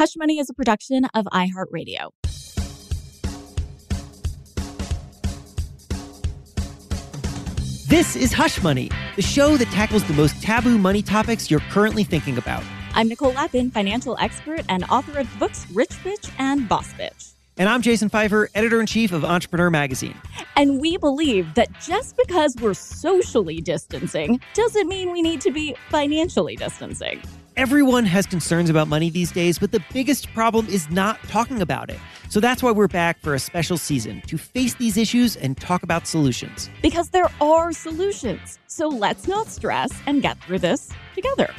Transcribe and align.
Hush 0.00 0.16
Money 0.16 0.38
is 0.38 0.48
a 0.48 0.54
production 0.54 1.04
of 1.12 1.26
iHeartRadio. 1.26 2.08
This 7.86 8.16
is 8.16 8.32
Hush 8.32 8.62
Money, 8.62 8.90
the 9.16 9.20
show 9.20 9.58
that 9.58 9.68
tackles 9.68 10.02
the 10.04 10.14
most 10.14 10.42
taboo 10.42 10.78
money 10.78 11.02
topics 11.02 11.50
you're 11.50 11.60
currently 11.68 12.02
thinking 12.02 12.38
about. 12.38 12.62
I'm 12.94 13.08
Nicole 13.08 13.34
Lapin, 13.34 13.70
financial 13.70 14.16
expert 14.18 14.64
and 14.70 14.84
author 14.84 15.18
of 15.18 15.30
the 15.30 15.38
books 15.38 15.66
Rich 15.74 15.90
Bitch 16.02 16.32
and 16.38 16.66
Boss 16.66 16.90
Bitch. 16.94 17.34
And 17.58 17.68
I'm 17.68 17.82
Jason 17.82 18.08
Feifer, 18.08 18.46
editor 18.54 18.80
in 18.80 18.86
chief 18.86 19.12
of 19.12 19.22
Entrepreneur 19.22 19.68
Magazine. 19.68 20.18
And 20.56 20.80
we 20.80 20.96
believe 20.96 21.52
that 21.56 21.78
just 21.78 22.16
because 22.16 22.56
we're 22.62 22.72
socially 22.72 23.60
distancing 23.60 24.40
doesn't 24.54 24.88
mean 24.88 25.12
we 25.12 25.20
need 25.20 25.42
to 25.42 25.50
be 25.50 25.76
financially 25.90 26.56
distancing. 26.56 27.20
Everyone 27.60 28.06
has 28.06 28.24
concerns 28.26 28.70
about 28.70 28.88
money 28.88 29.10
these 29.10 29.30
days, 29.30 29.58
but 29.58 29.70
the 29.70 29.84
biggest 29.92 30.32
problem 30.32 30.66
is 30.68 30.88
not 30.88 31.22
talking 31.24 31.60
about 31.60 31.90
it. 31.90 31.98
So 32.30 32.40
that's 32.40 32.62
why 32.62 32.70
we're 32.70 32.88
back 32.88 33.20
for 33.20 33.34
a 33.34 33.38
special 33.38 33.76
season 33.76 34.22
to 34.28 34.38
face 34.38 34.72
these 34.76 34.96
issues 34.96 35.36
and 35.36 35.58
talk 35.58 35.82
about 35.82 36.06
solutions. 36.06 36.70
Because 36.80 37.10
there 37.10 37.28
are 37.38 37.70
solutions. 37.72 38.58
So 38.66 38.88
let's 38.88 39.28
not 39.28 39.46
stress 39.48 39.92
and 40.06 40.22
get 40.22 40.42
through 40.42 40.60
this 40.60 40.88
together. 41.14 41.52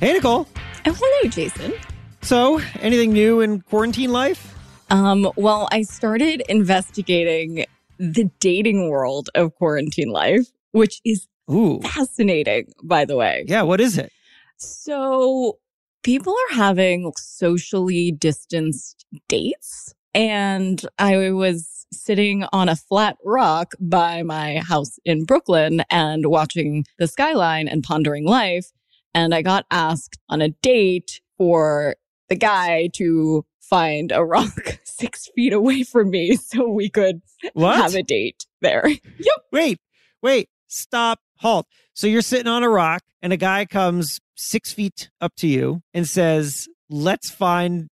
Hey, 0.00 0.14
Nicole. 0.14 0.48
Oh, 0.86 0.94
hello, 0.94 1.28
Jason. 1.28 1.74
So, 2.22 2.58
anything 2.80 3.12
new 3.12 3.42
in 3.42 3.60
quarantine 3.60 4.12
life? 4.12 4.56
Um, 4.88 5.30
well, 5.36 5.68
I 5.70 5.82
started 5.82 6.42
investigating 6.48 7.66
the 7.98 8.30
dating 8.40 8.88
world 8.88 9.28
of 9.34 9.54
quarantine 9.56 10.08
life, 10.08 10.46
which 10.70 11.02
is 11.04 11.28
Ooh. 11.50 11.80
fascinating, 11.82 12.72
by 12.82 13.04
the 13.04 13.16
way. 13.16 13.44
Yeah, 13.46 13.62
what 13.62 13.80
is 13.80 13.98
it? 13.98 14.10
So, 14.58 15.58
people 16.02 16.32
are 16.34 16.56
having 16.56 17.12
socially 17.16 18.12
distanced 18.12 19.04
dates. 19.28 19.94
And 20.14 20.84
I 20.98 21.30
was 21.30 21.86
sitting 21.92 22.44
on 22.52 22.68
a 22.68 22.76
flat 22.76 23.16
rock 23.24 23.72
by 23.80 24.22
my 24.22 24.58
house 24.58 24.98
in 25.04 25.24
Brooklyn 25.24 25.82
and 25.90 26.26
watching 26.26 26.84
the 26.98 27.06
skyline 27.06 27.66
and 27.66 27.82
pondering 27.82 28.26
life. 28.26 28.72
And 29.14 29.34
I 29.34 29.42
got 29.42 29.66
asked 29.70 30.18
on 30.28 30.40
a 30.42 30.50
date 30.50 31.20
for 31.38 31.96
the 32.28 32.36
guy 32.36 32.88
to 32.94 33.44
find 33.60 34.12
a 34.12 34.24
rock 34.24 34.78
six 34.84 35.28
feet 35.34 35.52
away 35.52 35.82
from 35.82 36.10
me 36.10 36.36
so 36.36 36.68
we 36.68 36.88
could 36.88 37.20
What? 37.54 37.76
have 37.76 37.94
a 37.94 38.02
date 38.02 38.46
there. 38.60 38.86
yep. 39.18 39.36
Wait, 39.50 39.80
wait, 40.22 40.48
stop, 40.72 41.20
halt. 41.36 41.66
So 41.94 42.06
you're 42.06 42.22
sitting 42.22 42.48
on 42.48 42.62
a 42.62 42.68
rock, 42.68 43.02
and 43.20 43.32
a 43.32 43.36
guy 43.36 43.64
comes 43.66 44.20
six 44.34 44.72
feet 44.72 45.10
up 45.20 45.34
to 45.36 45.46
you 45.46 45.82
and 45.94 46.08
says, 46.08 46.68
Let's 46.88 47.30
find 47.30 47.88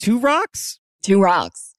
two 0.00 0.18
rocks? 0.18 0.80
two 1.02 1.20
rocks. 1.20 1.74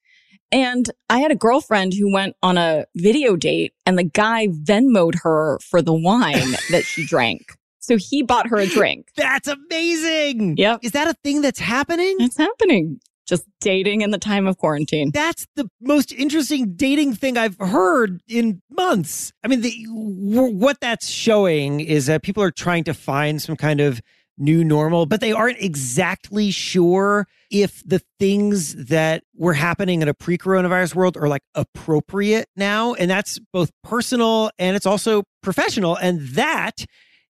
And 0.52 0.90
I 1.10 1.20
had 1.20 1.32
a 1.32 1.36
girlfriend 1.36 1.94
who 1.94 2.12
went 2.12 2.36
on 2.44 2.58
a 2.58 2.86
video 2.96 3.36
date 3.36 3.74
and 3.86 3.98
the 3.98 4.04
guy 4.04 4.48
Venmoed 4.48 5.16
her 5.24 5.60
for 5.60 5.82
the 5.82 5.94
wine 5.94 6.52
that 6.72 6.84
she 6.84 7.06
drank. 7.06 7.54
So 7.80 7.98
he 7.98 8.22
bought 8.22 8.48
her 8.48 8.58
a 8.58 8.68
drink. 8.68 9.08
That's 9.16 9.48
amazing. 9.48 10.58
Yep. 10.58 10.82
Is 10.84 10.92
that 10.92 11.08
a 11.08 11.14
thing 11.24 11.42
that's 11.42 11.60
happening? 11.60 12.16
It's 12.20 12.38
happening. 12.38 13.00
Just 13.32 13.46
dating 13.62 14.02
in 14.02 14.12
the 14.12 14.18
time 14.18 14.46
of 14.46 14.58
quarantine. 14.58 15.10
That's 15.14 15.48
the 15.56 15.70
most 15.80 16.12
interesting 16.12 16.74
dating 16.74 17.16
thing 17.16 17.38
I've 17.38 17.58
heard 17.58 18.22
in 18.28 18.62
months. 18.70 19.32
I 19.42 19.48
mean, 19.48 19.62
the, 19.62 19.86
what 19.88 20.82
that's 20.82 21.10
showing 21.10 21.80
is 21.80 22.08
that 22.08 22.24
people 22.24 22.44
are 22.44 22.52
trying 22.52 22.84
to 22.84 22.94
find 22.94 23.42
some 23.42 23.56
kind 23.56 23.80
of 23.80 24.02
new 24.38 24.66
normal, 24.66 25.06
but 25.06 25.22
they 25.22 25.32
aren't 25.32 25.62
exactly 25.62 26.52
sure 26.52 27.26
if 27.50 27.82
the 27.86 28.02
things 28.20 28.88
that 28.88 29.24
were 29.34 29.54
happening 29.54 30.02
in 30.02 30.10
a 30.10 30.14
pre 30.14 30.38
coronavirus 30.38 30.94
world 30.96 31.16
are 31.16 31.30
like 31.30 31.44
appropriate 31.56 32.50
now. 32.58 32.94
And 32.96 33.10
that's 33.10 33.40
both 33.54 33.72
personal 33.82 34.52
and 34.60 34.76
it's 34.76 34.86
also 34.86 35.24
professional. 35.42 35.96
And 35.96 36.22
that 36.30 36.86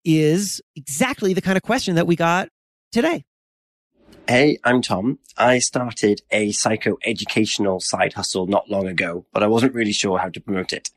is 0.05 0.61
exactly 0.75 1.35
the 1.35 1.41
kind 1.41 1.57
of 1.57 1.63
question 1.63 1.95
that 1.95 2.09
we 2.09 2.17
got 2.17 2.49
today. 2.91 3.25
Hey, 4.27 4.59
I'm 4.65 4.81
Tom. 4.81 5.19
I 5.37 5.59
started 5.59 6.23
a 6.31 6.51
psycho-educational 6.51 7.81
side 7.81 8.15
hustle 8.15 8.47
not 8.47 8.71
long 8.71 8.87
ago, 8.87 9.27
but 9.35 9.43
I 9.43 9.49
wasn't 9.49 9.75
really 9.75 9.93
sure 9.93 10.19
how 10.19 10.31
to 10.31 10.41
promote 10.41 10.73
it. 10.73 10.89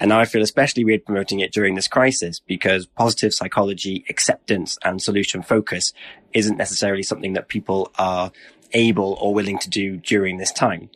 And 0.00 0.08
now 0.08 0.18
I 0.18 0.24
feel 0.24 0.40
especially 0.40 0.82
weird 0.82 1.04
promoting 1.04 1.40
it 1.40 1.52
during 1.52 1.74
this 1.74 1.86
crisis 1.86 2.40
because 2.40 2.86
positive 2.86 3.34
psychology, 3.34 4.06
acceptance 4.08 4.78
and 4.82 5.02
solution 5.02 5.42
focus 5.42 5.92
isn't 6.32 6.56
necessarily 6.56 7.02
something 7.02 7.34
that 7.34 7.48
people 7.48 7.92
are 7.98 8.32
able 8.72 9.18
or 9.20 9.34
willing 9.34 9.58
to 9.58 9.68
do 9.68 9.98
during 9.98 10.38
this 10.38 10.50
time. 10.50 10.88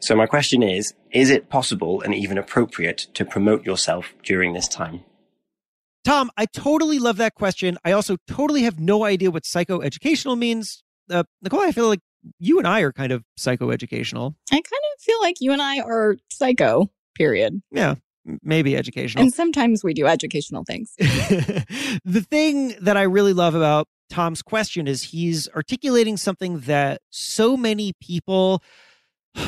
So 0.00 0.16
my 0.16 0.24
question 0.24 0.62
is, 0.62 0.94
is 1.10 1.28
it 1.28 1.50
possible 1.50 2.00
and 2.00 2.14
even 2.14 2.38
appropriate 2.38 3.06
to 3.12 3.26
promote 3.26 3.66
yourself 3.66 4.14
during 4.22 4.54
this 4.54 4.66
time? 4.66 5.04
Tom, 6.06 6.30
I 6.38 6.46
totally 6.46 6.98
love 6.98 7.18
that 7.18 7.34
question. 7.34 7.76
I 7.84 7.92
also 7.92 8.16
totally 8.26 8.62
have 8.62 8.80
no 8.80 9.04
idea 9.04 9.30
what 9.30 9.42
psychoeducational 9.42 10.38
means. 10.38 10.82
Uh, 11.10 11.24
Nicole, 11.42 11.60
I 11.60 11.72
feel 11.72 11.88
like 11.88 12.00
you 12.38 12.58
and 12.58 12.66
I 12.66 12.80
are 12.80 12.92
kind 12.92 13.12
of 13.12 13.24
psychoeducational. 13.38 14.34
I 14.50 14.54
kind 14.54 14.62
of 14.62 15.00
feel 15.00 15.20
like 15.20 15.36
you 15.40 15.52
and 15.52 15.62
I 15.62 15.80
are 15.80 16.16
psycho, 16.30 16.90
period. 17.14 17.60
Yeah, 17.70 17.96
maybe 18.42 18.76
educational. 18.76 19.22
And 19.22 19.32
sometimes 19.32 19.82
we 19.84 19.94
do 19.94 20.06
educational 20.06 20.64
things. 20.64 20.94
the 20.98 22.24
thing 22.28 22.74
that 22.80 22.96
I 22.96 23.02
really 23.02 23.32
love 23.32 23.54
about 23.54 23.88
Tom's 24.10 24.42
question 24.42 24.88
is 24.88 25.02
he's 25.02 25.48
articulating 25.50 26.16
something 26.16 26.60
that 26.60 27.00
so 27.10 27.56
many 27.56 27.92
people 28.00 28.62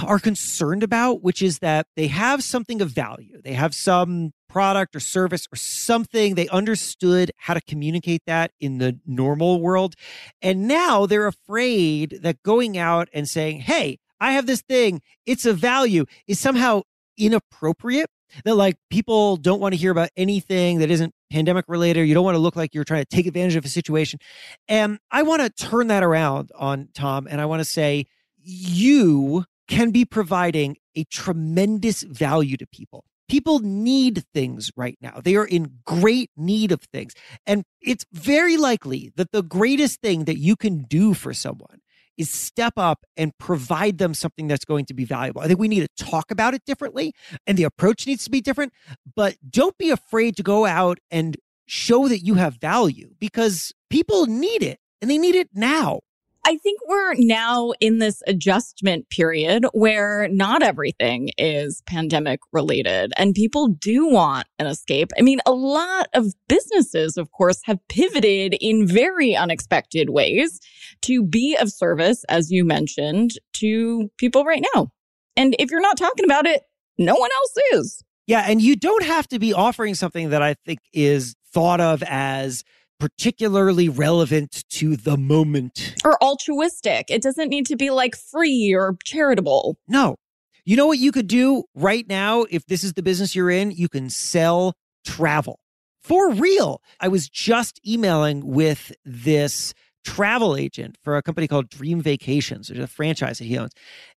are 0.06 0.18
concerned 0.18 0.82
about, 0.82 1.22
which 1.22 1.42
is 1.42 1.58
that 1.60 1.86
they 1.96 2.06
have 2.08 2.42
something 2.42 2.80
of 2.80 2.90
value. 2.90 3.40
They 3.42 3.54
have 3.54 3.74
some 3.74 4.32
product 4.48 4.96
or 4.96 5.00
service 5.00 5.46
or 5.52 5.56
something. 5.56 6.34
They 6.34 6.48
understood 6.48 7.30
how 7.36 7.54
to 7.54 7.60
communicate 7.60 8.22
that 8.26 8.52
in 8.60 8.78
the 8.78 8.98
normal 9.06 9.60
world. 9.60 9.94
And 10.42 10.66
now 10.66 11.06
they're 11.06 11.26
afraid 11.26 12.20
that 12.22 12.42
going 12.42 12.76
out 12.76 13.08
and 13.12 13.28
saying, 13.28 13.60
Hey, 13.60 13.98
I 14.20 14.32
have 14.32 14.46
this 14.46 14.62
thing, 14.62 15.00
it's 15.24 15.46
a 15.46 15.52
value, 15.52 16.04
is 16.26 16.38
somehow 16.38 16.82
inappropriate. 17.16 18.10
That 18.44 18.54
like 18.54 18.76
people 18.90 19.36
don't 19.36 19.60
want 19.60 19.74
to 19.74 19.76
hear 19.76 19.90
about 19.90 20.10
anything 20.16 20.78
that 20.78 20.88
isn't 20.88 21.12
pandemic 21.32 21.64
related. 21.66 22.06
You 22.06 22.14
don't 22.14 22.24
want 22.24 22.36
to 22.36 22.40
look 22.40 22.54
like 22.54 22.76
you're 22.76 22.84
trying 22.84 23.02
to 23.02 23.16
take 23.16 23.26
advantage 23.26 23.56
of 23.56 23.64
a 23.64 23.68
situation. 23.68 24.20
And 24.68 25.00
I 25.10 25.22
want 25.22 25.42
to 25.42 25.50
turn 25.50 25.88
that 25.88 26.04
around 26.04 26.52
on 26.56 26.90
Tom. 26.94 27.26
And 27.28 27.40
I 27.40 27.46
want 27.46 27.58
to 27.58 27.64
say, 27.64 28.06
you 28.40 29.46
can 29.70 29.92
be 29.92 30.04
providing 30.04 30.76
a 30.96 31.04
tremendous 31.04 32.02
value 32.02 32.56
to 32.58 32.66
people. 32.66 33.04
People 33.28 33.60
need 33.60 34.24
things 34.34 34.72
right 34.76 34.98
now. 35.00 35.20
They 35.22 35.36
are 35.36 35.46
in 35.46 35.78
great 35.86 36.30
need 36.36 36.72
of 36.72 36.82
things. 36.92 37.14
And 37.46 37.62
it's 37.80 38.04
very 38.12 38.56
likely 38.56 39.12
that 39.14 39.30
the 39.30 39.44
greatest 39.44 40.00
thing 40.00 40.24
that 40.24 40.38
you 40.38 40.56
can 40.56 40.82
do 40.82 41.14
for 41.14 41.32
someone 41.32 41.80
is 42.18 42.28
step 42.28 42.72
up 42.76 43.04
and 43.16 43.32
provide 43.38 43.98
them 43.98 44.12
something 44.12 44.48
that's 44.48 44.64
going 44.64 44.86
to 44.86 44.94
be 44.94 45.04
valuable. 45.04 45.40
I 45.40 45.46
think 45.46 45.60
we 45.60 45.68
need 45.68 45.88
to 45.88 46.04
talk 46.04 46.32
about 46.32 46.52
it 46.54 46.64
differently 46.66 47.14
and 47.46 47.56
the 47.56 47.62
approach 47.62 48.06
needs 48.08 48.24
to 48.24 48.30
be 48.30 48.40
different, 48.40 48.72
but 49.14 49.36
don't 49.48 49.78
be 49.78 49.90
afraid 49.90 50.36
to 50.36 50.42
go 50.42 50.66
out 50.66 50.98
and 51.12 51.36
show 51.66 52.08
that 52.08 52.18
you 52.18 52.34
have 52.34 52.56
value 52.56 53.10
because 53.20 53.72
people 53.88 54.26
need 54.26 54.64
it 54.64 54.80
and 55.00 55.08
they 55.08 55.18
need 55.18 55.36
it 55.36 55.50
now. 55.54 56.00
I 56.46 56.56
think 56.56 56.80
we're 56.88 57.14
now 57.14 57.72
in 57.80 57.98
this 57.98 58.22
adjustment 58.26 59.10
period 59.10 59.66
where 59.72 60.26
not 60.28 60.62
everything 60.62 61.30
is 61.36 61.82
pandemic 61.86 62.40
related 62.52 63.12
and 63.16 63.34
people 63.34 63.68
do 63.68 64.08
want 64.08 64.46
an 64.58 64.66
escape. 64.66 65.10
I 65.18 65.22
mean, 65.22 65.40
a 65.44 65.52
lot 65.52 66.08
of 66.14 66.32
businesses, 66.48 67.18
of 67.18 67.30
course, 67.32 67.60
have 67.64 67.78
pivoted 67.88 68.56
in 68.60 68.86
very 68.86 69.36
unexpected 69.36 70.10
ways 70.10 70.60
to 71.02 71.22
be 71.22 71.56
of 71.60 71.70
service, 71.70 72.24
as 72.28 72.50
you 72.50 72.64
mentioned, 72.64 73.32
to 73.54 74.10
people 74.16 74.44
right 74.44 74.64
now. 74.74 74.88
And 75.36 75.54
if 75.58 75.70
you're 75.70 75.80
not 75.80 75.98
talking 75.98 76.24
about 76.24 76.46
it, 76.46 76.62
no 76.98 77.14
one 77.14 77.30
else 77.32 77.80
is. 77.80 78.04
Yeah, 78.26 78.44
and 78.46 78.62
you 78.62 78.76
don't 78.76 79.04
have 79.04 79.28
to 79.28 79.38
be 79.38 79.52
offering 79.52 79.94
something 79.94 80.30
that 80.30 80.42
I 80.42 80.54
think 80.64 80.78
is 80.92 81.34
thought 81.52 81.80
of 81.80 82.02
as 82.04 82.64
particularly 83.00 83.88
relevant 83.88 84.64
to 84.70 84.94
the 84.94 85.16
moment. 85.16 85.96
Or 86.04 86.22
altruistic. 86.22 87.10
It 87.10 87.22
doesn't 87.22 87.48
need 87.48 87.66
to 87.66 87.76
be 87.76 87.90
like 87.90 88.14
free 88.14 88.72
or 88.72 88.96
charitable. 89.04 89.76
No. 89.88 90.16
You 90.64 90.76
know 90.76 90.86
what 90.86 90.98
you 90.98 91.10
could 91.10 91.26
do 91.26 91.64
right 91.74 92.06
now 92.08 92.44
if 92.50 92.66
this 92.66 92.84
is 92.84 92.92
the 92.92 93.02
business 93.02 93.34
you're 93.34 93.50
in? 93.50 93.72
You 93.72 93.88
can 93.88 94.10
sell 94.10 94.74
travel. 95.04 95.58
For 96.02 96.30
real. 96.30 96.80
I 97.00 97.08
was 97.08 97.28
just 97.28 97.80
emailing 97.86 98.46
with 98.46 98.92
this 99.04 99.74
travel 100.04 100.56
agent 100.56 100.96
for 101.02 101.16
a 101.16 101.22
company 101.22 101.48
called 101.48 101.68
Dream 101.68 102.00
Vacations, 102.00 102.68
which 102.68 102.78
is 102.78 102.84
a 102.84 102.88
franchise 102.88 103.38
that 103.38 103.44
he 103.46 103.58
owns. 103.58 103.72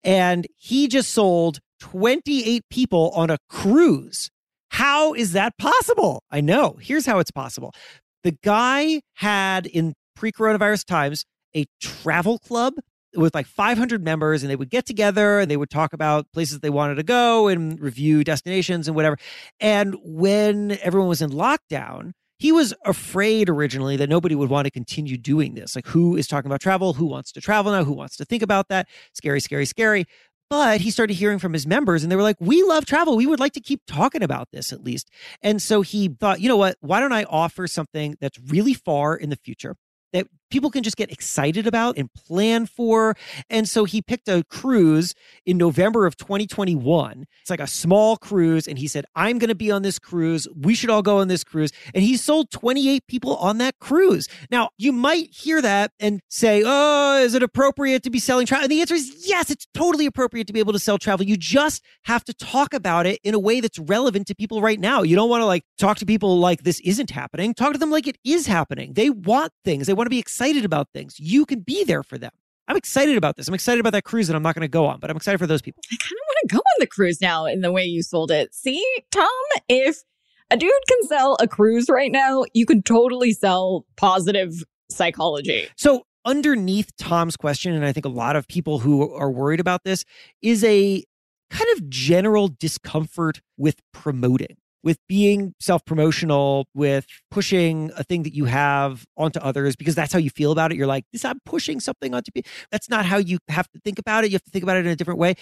And 0.03 0.47
he 0.57 0.87
just 0.87 1.11
sold 1.11 1.59
28 1.79 2.63
people 2.69 3.11
on 3.15 3.29
a 3.29 3.37
cruise. 3.49 4.29
How 4.69 5.13
is 5.13 5.33
that 5.33 5.57
possible? 5.57 6.23
I 6.31 6.41
know. 6.41 6.77
Here's 6.81 7.05
how 7.05 7.19
it's 7.19 7.31
possible. 7.31 7.73
The 8.23 8.37
guy 8.43 9.01
had 9.15 9.65
in 9.65 9.93
pre 10.15 10.31
coronavirus 10.31 10.85
times 10.85 11.25
a 11.55 11.65
travel 11.79 12.39
club 12.39 12.73
with 13.15 13.35
like 13.35 13.45
500 13.45 14.03
members 14.03 14.43
and 14.43 14.49
they 14.49 14.55
would 14.55 14.69
get 14.69 14.85
together 14.85 15.39
and 15.39 15.51
they 15.51 15.57
would 15.57 15.69
talk 15.69 15.93
about 15.93 16.31
places 16.31 16.59
they 16.59 16.69
wanted 16.69 16.95
to 16.95 17.03
go 17.03 17.47
and 17.47 17.79
review 17.79 18.23
destinations 18.23 18.87
and 18.87 18.95
whatever. 18.95 19.17
And 19.59 19.95
when 20.03 20.77
everyone 20.81 21.09
was 21.09 21.21
in 21.21 21.31
lockdown, 21.31 22.11
he 22.41 22.51
was 22.51 22.73
afraid 22.85 23.49
originally 23.49 23.97
that 23.97 24.09
nobody 24.09 24.33
would 24.33 24.49
want 24.49 24.65
to 24.65 24.71
continue 24.71 25.15
doing 25.15 25.53
this. 25.53 25.75
Like, 25.75 25.85
who 25.85 26.15
is 26.15 26.27
talking 26.27 26.49
about 26.49 26.59
travel? 26.59 26.93
Who 26.93 27.05
wants 27.05 27.31
to 27.33 27.41
travel 27.41 27.71
now? 27.71 27.83
Who 27.83 27.93
wants 27.93 28.17
to 28.17 28.25
think 28.25 28.41
about 28.41 28.67
that? 28.69 28.87
Scary, 29.13 29.39
scary, 29.39 29.67
scary. 29.67 30.05
But 30.51 30.81
he 30.81 30.91
started 30.91 31.13
hearing 31.13 31.39
from 31.39 31.53
his 31.53 31.65
members 31.65 32.03
and 32.03 32.11
they 32.11 32.17
were 32.17 32.21
like, 32.21 32.35
we 32.41 32.61
love 32.61 32.85
travel. 32.85 33.15
We 33.15 33.25
would 33.25 33.39
like 33.39 33.53
to 33.53 33.61
keep 33.61 33.81
talking 33.87 34.21
about 34.21 34.49
this 34.51 34.73
at 34.73 34.83
least. 34.83 35.09
And 35.41 35.61
so 35.61 35.81
he 35.81 36.09
thought, 36.09 36.41
you 36.41 36.49
know 36.49 36.57
what? 36.57 36.75
Why 36.81 36.99
don't 36.99 37.13
I 37.13 37.23
offer 37.23 37.67
something 37.67 38.17
that's 38.19 38.37
really 38.37 38.73
far 38.73 39.15
in 39.15 39.29
the 39.29 39.37
future? 39.37 39.77
that 40.13 40.27
people 40.51 40.69
can 40.69 40.83
just 40.83 40.97
get 40.97 41.11
excited 41.11 41.65
about 41.65 41.97
and 41.97 42.13
plan 42.13 42.65
for. 42.65 43.15
And 43.49 43.67
so 43.67 43.85
he 43.85 44.01
picked 44.01 44.27
a 44.27 44.43
cruise 44.49 45.15
in 45.45 45.57
November 45.57 46.05
of 46.05 46.17
2021. 46.17 47.25
It's 47.41 47.49
like 47.49 47.59
a 47.59 47.67
small 47.67 48.17
cruise. 48.17 48.67
And 48.67 48.77
he 48.77 48.87
said, 48.87 49.05
I'm 49.15 49.39
going 49.39 49.49
to 49.49 49.55
be 49.55 49.71
on 49.71 49.81
this 49.81 49.97
cruise. 49.97 50.47
We 50.55 50.75
should 50.75 50.89
all 50.89 51.01
go 51.01 51.17
on 51.19 51.29
this 51.29 51.43
cruise. 51.43 51.71
And 51.95 52.03
he 52.03 52.17
sold 52.17 52.51
28 52.51 53.07
people 53.07 53.37
on 53.37 53.57
that 53.59 53.79
cruise. 53.79 54.27
Now, 54.51 54.69
you 54.77 54.91
might 54.91 55.29
hear 55.33 55.61
that 55.61 55.91
and 55.99 56.21
say, 56.29 56.61
Oh, 56.65 57.21
is 57.21 57.33
it 57.33 57.41
appropriate 57.41 58.03
to 58.03 58.09
be 58.09 58.19
selling 58.19 58.45
travel? 58.45 58.65
And 58.65 58.71
the 58.71 58.81
answer 58.81 58.95
is 58.95 59.25
yes, 59.25 59.49
it's 59.49 59.67
totally 59.73 60.05
appropriate 60.05 60.47
to 60.47 60.53
be 60.53 60.59
able 60.59 60.73
to 60.73 60.79
sell 60.79 60.97
travel. 60.97 61.25
You 61.25 61.37
just 61.37 61.83
have 62.03 62.23
to 62.25 62.33
talk 62.33 62.73
about 62.73 63.05
it 63.05 63.19
in 63.23 63.33
a 63.33 63.39
way 63.39 63.61
that's 63.61 63.79
relevant 63.79 64.27
to 64.27 64.35
people 64.35 64.61
right 64.61 64.79
now. 64.79 65.01
You 65.01 65.15
don't 65.15 65.29
want 65.29 65.41
to 65.41 65.45
like 65.45 65.63
talk 65.77 65.97
to 65.97 66.05
people 66.05 66.39
like 66.39 66.63
this 66.63 66.79
isn't 66.81 67.09
happening. 67.09 67.53
Talk 67.53 67.73
to 67.73 67.79
them 67.79 67.89
like 67.89 68.07
it 68.07 68.17
is 68.25 68.47
happening. 68.47 68.93
They 68.93 69.09
want 69.09 69.53
things. 69.63 69.87
They 69.87 69.93
want 69.93 70.05
to 70.07 70.11
be 70.11 70.19
excited 70.19 70.40
about 70.65 70.89
things. 70.93 71.19
You 71.19 71.45
can 71.45 71.59
be 71.59 71.83
there 71.83 72.03
for 72.03 72.17
them. 72.17 72.31
I'm 72.67 72.77
excited 72.77 73.17
about 73.17 73.35
this. 73.35 73.47
I'm 73.47 73.53
excited 73.53 73.79
about 73.79 73.93
that 73.93 74.03
cruise 74.03 74.27
that 74.27 74.35
I'm 74.35 74.43
not 74.43 74.55
going 74.55 74.61
to 74.61 74.69
go 74.69 74.85
on, 74.85 74.99
but 74.99 75.09
I'm 75.09 75.17
excited 75.17 75.37
for 75.37 75.47
those 75.47 75.61
people. 75.61 75.81
I 75.91 75.95
kind 75.99 76.11
of 76.11 76.23
want 76.27 76.37
to 76.49 76.55
go 76.55 76.59
on 76.59 76.75
the 76.79 76.87
cruise 76.87 77.21
now 77.21 77.45
in 77.45 77.61
the 77.61 77.71
way 77.71 77.83
you 77.83 78.01
sold 78.01 78.31
it. 78.31 78.53
See, 78.53 78.83
Tom, 79.11 79.27
if 79.67 80.03
a 80.49 80.57
dude 80.57 80.71
can 80.87 81.07
sell 81.07 81.37
a 81.39 81.47
cruise 81.47 81.89
right 81.89 82.11
now, 82.11 82.45
you 82.53 82.65
can 82.65 82.81
totally 82.81 83.33
sell 83.33 83.85
positive 83.97 84.63
psychology. 84.89 85.67
So, 85.75 86.05
underneath 86.25 86.95
Tom's 86.97 87.35
question, 87.35 87.73
and 87.73 87.85
I 87.85 87.91
think 87.91 88.05
a 88.05 88.09
lot 88.09 88.35
of 88.35 88.47
people 88.47 88.79
who 88.79 89.11
are 89.13 89.31
worried 89.31 89.59
about 89.59 89.83
this, 89.83 90.05
is 90.41 90.63
a 90.63 91.03
kind 91.49 91.67
of 91.75 91.89
general 91.89 92.47
discomfort 92.47 93.41
with 93.57 93.81
promoting 93.91 94.57
with 94.83 94.97
being 95.07 95.53
self 95.59 95.85
promotional, 95.85 96.67
with 96.73 97.05
pushing 97.29 97.91
a 97.97 98.03
thing 98.03 98.23
that 98.23 98.33
you 98.33 98.45
have 98.45 99.05
onto 99.17 99.39
others 99.39 99.75
because 99.75 99.95
that's 99.95 100.13
how 100.13 100.19
you 100.19 100.29
feel 100.29 100.51
about 100.51 100.71
it. 100.71 100.77
You're 100.77 100.87
like, 100.87 101.05
this, 101.11 101.25
I'm 101.25 101.39
pushing 101.45 101.79
something 101.79 102.13
onto 102.13 102.31
people. 102.31 102.49
That's 102.71 102.89
not 102.89 103.05
how 103.05 103.17
you 103.17 103.39
have 103.47 103.69
to 103.71 103.79
think 103.79 103.99
about 103.99 104.23
it. 104.23 104.31
You 104.31 104.35
have 104.35 104.43
to 104.43 104.51
think 104.51 104.63
about 104.63 104.77
it 104.77 104.85
in 104.85 104.91
a 104.91 104.95
different 104.95 105.19
way. 105.19 105.35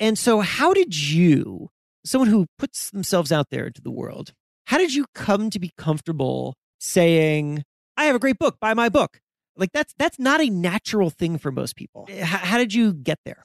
And 0.00 0.18
so, 0.18 0.40
how 0.40 0.72
did 0.72 0.98
you, 0.98 1.68
someone 2.04 2.28
who 2.28 2.46
puts 2.58 2.90
themselves 2.90 3.32
out 3.32 3.50
there 3.50 3.66
into 3.66 3.82
the 3.82 3.90
world, 3.90 4.32
how 4.66 4.78
did 4.78 4.94
you 4.94 5.06
come 5.14 5.50
to 5.50 5.58
be 5.58 5.72
comfortable 5.76 6.54
saying, 6.78 7.64
I 7.96 8.04
have 8.04 8.16
a 8.16 8.20
great 8.20 8.38
book, 8.38 8.58
buy 8.60 8.74
my 8.74 8.88
book? 8.88 9.20
Like 9.56 9.72
that's 9.72 9.92
that's 9.98 10.20
not 10.20 10.40
a 10.40 10.48
natural 10.48 11.10
thing 11.10 11.36
for 11.36 11.50
most 11.50 11.74
people. 11.74 12.08
How, 12.22 12.38
how 12.38 12.58
did 12.58 12.72
you 12.72 12.92
get 12.92 13.18
there? 13.24 13.42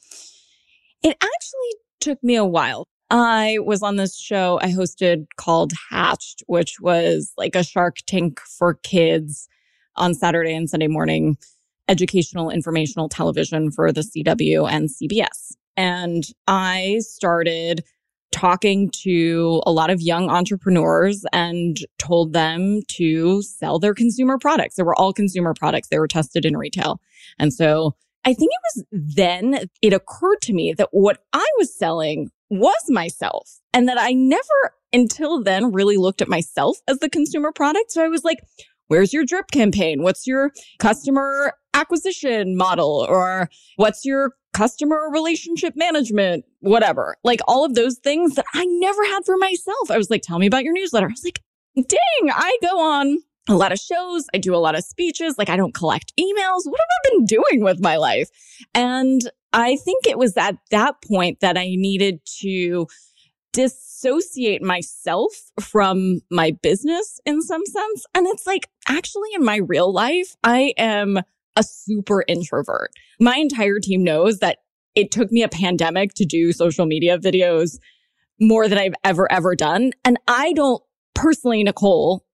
It 1.01 1.17
actually 1.19 1.73
took 1.99 2.23
me 2.23 2.35
a 2.35 2.45
while 2.45 2.87
I 3.15 3.59
was 3.59 3.83
on 3.83 3.97
this 3.97 4.17
show 4.17 4.59
I 4.63 4.71
hosted 4.71 5.27
called 5.37 5.71
Hatched, 5.91 6.41
which 6.47 6.79
was 6.81 7.31
like 7.37 7.53
a 7.53 7.63
Shark 7.63 7.97
Tank 8.07 8.39
for 8.39 8.73
kids 8.73 9.47
on 9.95 10.15
Saturday 10.15 10.55
and 10.55 10.67
Sunday 10.67 10.87
morning, 10.87 11.37
educational, 11.87 12.49
informational 12.49 13.07
television 13.07 13.69
for 13.69 13.91
the 13.91 14.01
CW 14.01 14.67
and 14.67 14.89
CBS. 14.89 15.53
And 15.77 16.23
I 16.47 17.01
started 17.01 17.83
talking 18.31 18.89
to 19.03 19.61
a 19.67 19.71
lot 19.71 19.91
of 19.91 20.01
young 20.01 20.31
entrepreneurs 20.31 21.23
and 21.31 21.77
told 21.99 22.33
them 22.33 22.79
to 22.93 23.43
sell 23.43 23.77
their 23.77 23.93
consumer 23.93 24.39
products. 24.39 24.73
They 24.73 24.81
were 24.81 24.99
all 24.99 25.13
consumer 25.13 25.53
products. 25.53 25.89
They 25.89 25.99
were 25.99 26.07
tested 26.07 26.45
in 26.45 26.57
retail. 26.57 26.99
And 27.37 27.53
so 27.53 27.95
I 28.25 28.33
think 28.33 28.49
it 28.51 28.75
was 28.75 28.85
then 28.91 29.67
it 29.83 29.93
occurred 29.93 30.41
to 30.43 30.53
me 30.53 30.73
that 30.73 30.89
what 30.91 31.19
I 31.31 31.45
was 31.59 31.77
selling 31.77 32.31
was 32.59 32.89
myself 32.89 33.59
and 33.73 33.87
that 33.87 33.97
I 33.99 34.13
never 34.13 34.73
until 34.91 35.43
then 35.43 35.71
really 35.71 35.97
looked 35.97 36.21
at 36.21 36.27
myself 36.27 36.77
as 36.87 36.99
the 36.99 37.09
consumer 37.09 37.51
product. 37.51 37.91
So 37.91 38.03
I 38.03 38.07
was 38.07 38.23
like, 38.23 38.39
where's 38.87 39.13
your 39.13 39.25
drip 39.25 39.51
campaign? 39.51 40.03
What's 40.03 40.27
your 40.27 40.51
customer 40.79 41.53
acquisition 41.73 42.55
model? 42.55 43.05
Or 43.09 43.49
what's 43.77 44.05
your 44.05 44.33
customer 44.53 45.09
relationship 45.11 45.73
management? 45.75 46.45
Whatever. 46.59 47.17
Like 47.23 47.39
all 47.47 47.65
of 47.65 47.75
those 47.75 47.97
things 47.97 48.35
that 48.35 48.45
I 48.53 48.65
never 48.65 49.03
had 49.05 49.25
for 49.25 49.37
myself. 49.37 49.89
I 49.89 49.97
was 49.97 50.09
like, 50.09 50.21
tell 50.21 50.39
me 50.39 50.47
about 50.47 50.63
your 50.63 50.73
newsletter. 50.73 51.07
I 51.07 51.09
was 51.09 51.23
like, 51.23 51.41
dang, 51.75 52.31
I 52.31 52.57
go 52.61 52.79
on 52.79 53.17
a 53.49 53.55
lot 53.55 53.71
of 53.71 53.79
shows. 53.79 54.25
I 54.33 54.37
do 54.37 54.55
a 54.55 54.57
lot 54.57 54.75
of 54.75 54.83
speeches. 54.83 55.35
Like 55.37 55.49
I 55.49 55.57
don't 55.57 55.73
collect 55.73 56.13
emails. 56.19 56.65
What 56.65 56.79
have 56.79 56.87
I 57.05 57.09
been 57.09 57.25
doing 57.25 57.63
with 57.63 57.81
my 57.81 57.97
life? 57.97 58.29
And 58.73 59.21
I 59.51 59.75
think 59.75 60.07
it 60.07 60.17
was 60.17 60.35
at 60.37 60.55
that 60.71 60.95
point 61.01 61.39
that 61.41 61.57
I 61.57 61.75
needed 61.75 62.21
to 62.39 62.87
dissociate 63.51 64.63
myself 64.63 65.31
from 65.59 66.21
my 66.31 66.51
business 66.61 67.19
in 67.25 67.41
some 67.41 67.65
sense. 67.65 68.05
And 68.15 68.27
it's 68.27 68.47
like, 68.47 68.67
actually, 68.89 69.29
in 69.35 69.45
my 69.45 69.57
real 69.57 69.93
life, 69.93 70.35
I 70.43 70.73
am 70.77 71.19
a 71.55 71.63
super 71.63 72.23
introvert. 72.27 72.91
My 73.19 73.35
entire 73.37 73.79
team 73.79 74.03
knows 74.03 74.39
that 74.39 74.59
it 74.95 75.11
took 75.11 75.31
me 75.31 75.43
a 75.43 75.49
pandemic 75.49 76.13
to 76.15 76.25
do 76.25 76.51
social 76.51 76.85
media 76.85 77.17
videos 77.17 77.77
more 78.39 78.67
than 78.67 78.77
I've 78.77 78.95
ever, 79.03 79.31
ever 79.31 79.55
done. 79.55 79.91
And 80.03 80.17
I 80.27 80.53
don't 80.53 80.81
personally, 81.13 81.63
Nicole, 81.63 82.25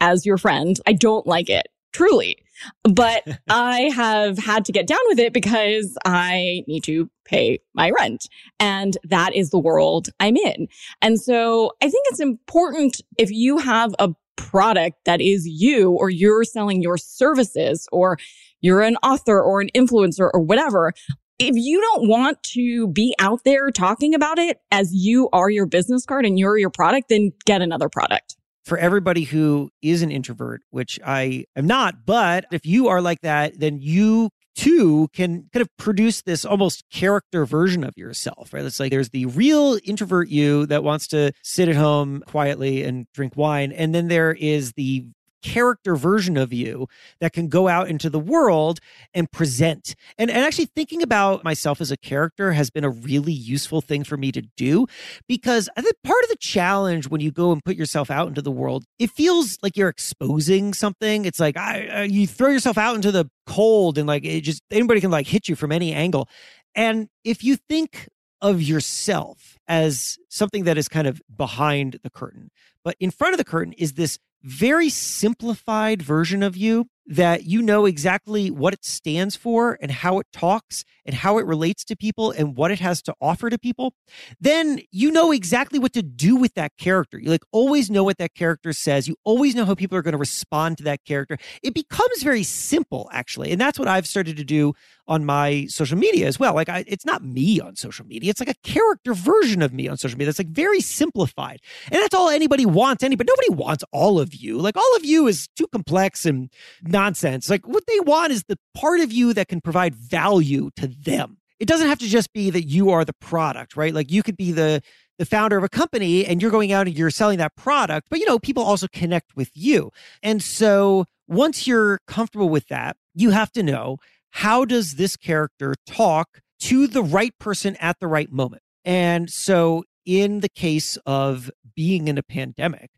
as 0.00 0.26
your 0.26 0.38
friend, 0.38 0.76
I 0.86 0.92
don't 0.92 1.26
like 1.26 1.48
it 1.48 1.68
truly. 1.92 2.38
But 2.84 3.24
I 3.50 3.90
have 3.94 4.38
had 4.38 4.64
to 4.66 4.72
get 4.72 4.86
down 4.86 4.98
with 5.06 5.18
it 5.18 5.32
because 5.32 5.96
I 6.04 6.64
need 6.66 6.84
to 6.84 7.10
pay 7.24 7.60
my 7.74 7.90
rent. 7.90 8.28
And 8.58 8.96
that 9.04 9.34
is 9.34 9.50
the 9.50 9.58
world 9.58 10.08
I'm 10.18 10.36
in. 10.36 10.68
And 11.00 11.20
so 11.20 11.72
I 11.82 11.88
think 11.88 12.06
it's 12.10 12.20
important 12.20 13.00
if 13.18 13.30
you 13.30 13.58
have 13.58 13.94
a 13.98 14.10
product 14.36 15.04
that 15.04 15.20
is 15.20 15.46
you 15.46 15.90
or 15.92 16.10
you're 16.10 16.44
selling 16.44 16.82
your 16.82 16.96
services 16.96 17.86
or 17.92 18.18
you're 18.60 18.82
an 18.82 18.96
author 19.02 19.40
or 19.40 19.60
an 19.60 19.68
influencer 19.74 20.30
or 20.32 20.40
whatever. 20.40 20.92
If 21.38 21.56
you 21.56 21.80
don't 21.80 22.08
want 22.08 22.42
to 22.54 22.88
be 22.88 23.14
out 23.18 23.44
there 23.44 23.70
talking 23.70 24.14
about 24.14 24.38
it 24.38 24.60
as 24.70 24.92
you 24.92 25.30
are 25.32 25.48
your 25.48 25.66
business 25.66 26.04
card 26.04 26.26
and 26.26 26.38
you're 26.38 26.58
your 26.58 26.70
product, 26.70 27.08
then 27.08 27.32
get 27.46 27.62
another 27.62 27.88
product 27.88 28.36
for 28.64 28.78
everybody 28.78 29.24
who 29.24 29.70
is 29.82 30.02
an 30.02 30.10
introvert, 30.10 30.62
which 30.70 30.98
I 31.04 31.44
am 31.56 31.66
not, 31.66 32.06
but 32.06 32.46
if 32.52 32.66
you 32.66 32.88
are 32.88 33.00
like 33.00 33.20
that, 33.22 33.58
then 33.58 33.78
you 33.80 34.30
too 34.54 35.08
can 35.12 35.48
kind 35.52 35.62
of 35.62 35.68
produce 35.78 36.22
this 36.22 36.44
almost 36.44 36.84
character 36.90 37.46
version 37.46 37.84
of 37.84 37.96
yourself, 37.96 38.52
right? 38.52 38.64
It's 38.64 38.80
like 38.80 38.90
there's 38.90 39.10
the 39.10 39.26
real 39.26 39.78
introvert 39.84 40.28
you 40.28 40.66
that 40.66 40.84
wants 40.84 41.06
to 41.08 41.32
sit 41.42 41.68
at 41.68 41.76
home 41.76 42.22
quietly 42.26 42.82
and 42.82 43.06
drink 43.14 43.36
wine. 43.36 43.72
And 43.72 43.94
then 43.94 44.08
there 44.08 44.32
is 44.32 44.72
the 44.72 45.06
character 45.42 45.96
version 45.96 46.36
of 46.36 46.52
you 46.52 46.86
that 47.20 47.32
can 47.32 47.48
go 47.48 47.68
out 47.68 47.88
into 47.88 48.10
the 48.10 48.18
world 48.18 48.80
and 49.14 49.30
present. 49.30 49.94
And, 50.18 50.30
and 50.30 50.44
actually 50.44 50.66
thinking 50.66 51.02
about 51.02 51.44
myself 51.44 51.80
as 51.80 51.90
a 51.90 51.96
character 51.96 52.52
has 52.52 52.70
been 52.70 52.84
a 52.84 52.90
really 52.90 53.32
useful 53.32 53.80
thing 53.80 54.04
for 54.04 54.16
me 54.16 54.32
to 54.32 54.42
do 54.56 54.86
because 55.28 55.68
I 55.76 55.82
think 55.82 55.96
part 56.04 56.22
of 56.24 56.30
the 56.30 56.36
challenge 56.36 57.08
when 57.08 57.20
you 57.20 57.30
go 57.30 57.52
and 57.52 57.64
put 57.64 57.76
yourself 57.76 58.10
out 58.10 58.28
into 58.28 58.42
the 58.42 58.50
world, 58.50 58.84
it 58.98 59.10
feels 59.10 59.58
like 59.62 59.76
you're 59.76 59.88
exposing 59.88 60.74
something. 60.74 61.24
It's 61.24 61.40
like 61.40 61.56
I, 61.56 62.04
you 62.04 62.26
throw 62.26 62.50
yourself 62.50 62.78
out 62.78 62.96
into 62.96 63.12
the 63.12 63.28
cold 63.46 63.98
and 63.98 64.06
like 64.06 64.24
it 64.24 64.42
just 64.42 64.62
anybody 64.70 65.00
can 65.00 65.10
like 65.10 65.26
hit 65.26 65.48
you 65.48 65.56
from 65.56 65.72
any 65.72 65.92
angle. 65.92 66.28
And 66.74 67.08
if 67.24 67.42
you 67.42 67.56
think 67.56 68.08
of 68.40 68.62
yourself 68.62 69.58
as 69.68 70.18
something 70.28 70.64
that 70.64 70.78
is 70.78 70.88
kind 70.88 71.06
of 71.06 71.20
behind 71.34 71.98
the 72.02 72.10
curtain, 72.10 72.50
but 72.84 72.96
in 73.00 73.10
front 73.10 73.34
of 73.34 73.38
the 73.38 73.44
curtain 73.44 73.72
is 73.74 73.94
this 73.94 74.18
very 74.42 74.88
simplified 74.88 76.02
version 76.02 76.42
of 76.42 76.56
you 76.56 76.88
that 77.06 77.44
you 77.44 77.60
know 77.60 77.86
exactly 77.86 78.50
what 78.50 78.72
it 78.72 78.84
stands 78.84 79.36
for 79.36 79.76
and 79.80 79.90
how 79.90 80.18
it 80.18 80.26
talks 80.32 80.84
and 81.10 81.16
how 81.16 81.38
it 81.38 81.44
relates 81.44 81.82
to 81.82 81.96
people 81.96 82.30
and 82.30 82.56
what 82.56 82.70
it 82.70 82.78
has 82.78 83.02
to 83.02 83.12
offer 83.20 83.50
to 83.50 83.58
people, 83.58 83.94
then 84.40 84.80
you 84.92 85.10
know 85.10 85.32
exactly 85.32 85.76
what 85.76 85.92
to 85.92 86.02
do 86.02 86.36
with 86.36 86.54
that 86.54 86.70
character. 86.78 87.18
You 87.18 87.30
like 87.30 87.42
always 87.50 87.90
know 87.90 88.04
what 88.04 88.18
that 88.18 88.32
character 88.32 88.72
says. 88.72 89.08
You 89.08 89.16
always 89.24 89.56
know 89.56 89.64
how 89.64 89.74
people 89.74 89.98
are 89.98 90.02
going 90.02 90.12
to 90.12 90.18
respond 90.18 90.78
to 90.78 90.84
that 90.84 91.04
character. 91.04 91.36
It 91.64 91.74
becomes 91.74 92.22
very 92.22 92.44
simple, 92.44 93.10
actually. 93.12 93.50
And 93.50 93.60
that's 93.60 93.76
what 93.76 93.88
I've 93.88 94.06
started 94.06 94.36
to 94.36 94.44
do 94.44 94.72
on 95.08 95.24
my 95.24 95.66
social 95.66 95.98
media 95.98 96.28
as 96.28 96.38
well. 96.38 96.54
Like 96.54 96.68
I, 96.68 96.84
it's 96.86 97.04
not 97.04 97.24
me 97.24 97.60
on 97.60 97.74
social 97.74 98.06
media. 98.06 98.30
It's 98.30 98.38
like 98.38 98.48
a 98.48 98.54
character 98.62 99.12
version 99.12 99.62
of 99.62 99.72
me 99.72 99.88
on 99.88 99.96
social 99.96 100.16
media. 100.16 100.26
That's 100.26 100.38
like 100.38 100.46
very 100.46 100.80
simplified. 100.80 101.58
And 101.86 102.00
that's 102.00 102.14
all 102.14 102.28
anybody 102.28 102.66
wants. 102.66 103.02
Anybody, 103.02 103.28
nobody 103.28 103.60
wants 103.60 103.82
all 103.90 104.20
of 104.20 104.32
you. 104.32 104.58
Like 104.58 104.76
all 104.76 104.96
of 104.96 105.04
you 105.04 105.26
is 105.26 105.48
too 105.56 105.66
complex 105.72 106.24
and 106.24 106.48
nonsense. 106.84 107.50
Like 107.50 107.66
what 107.66 107.82
they 107.88 107.98
want 107.98 108.30
is 108.30 108.44
the 108.44 108.60
part 108.74 109.00
of 109.00 109.10
you 109.10 109.34
that 109.34 109.48
can 109.48 109.60
provide 109.60 109.96
value 109.96 110.70
to 110.76 110.86
them. 111.04 111.38
It 111.58 111.68
doesn't 111.68 111.88
have 111.88 111.98
to 111.98 112.08
just 112.08 112.32
be 112.32 112.50
that 112.50 112.64
you 112.64 112.90
are 112.90 113.04
the 113.04 113.12
product, 113.14 113.76
right? 113.76 113.92
Like 113.92 114.10
you 114.10 114.22
could 114.22 114.36
be 114.36 114.52
the 114.52 114.82
the 115.18 115.26
founder 115.26 115.58
of 115.58 115.64
a 115.64 115.68
company 115.68 116.24
and 116.24 116.40
you're 116.40 116.50
going 116.50 116.72
out 116.72 116.86
and 116.86 116.96
you're 116.96 117.10
selling 117.10 117.36
that 117.36 117.54
product, 117.54 118.06
but 118.08 118.20
you 118.20 118.24
know, 118.24 118.38
people 118.38 118.62
also 118.62 118.86
connect 118.90 119.36
with 119.36 119.50
you. 119.52 119.90
And 120.22 120.42
so 120.42 121.04
once 121.28 121.66
you're 121.66 122.00
comfortable 122.06 122.48
with 122.48 122.68
that, 122.68 122.96
you 123.14 123.28
have 123.28 123.52
to 123.52 123.62
know 123.62 123.98
how 124.30 124.64
does 124.64 124.94
this 124.94 125.16
character 125.16 125.74
talk 125.86 126.40
to 126.60 126.86
the 126.86 127.02
right 127.02 127.36
person 127.38 127.76
at 127.76 128.00
the 128.00 128.06
right 128.06 128.32
moment? 128.32 128.62
And 128.84 129.30
so, 129.30 129.84
in 130.06 130.40
the 130.40 130.48
case 130.48 130.96
of 131.04 131.50
being 131.76 132.08
in 132.08 132.16
a 132.16 132.22
pandemic, 132.22 132.90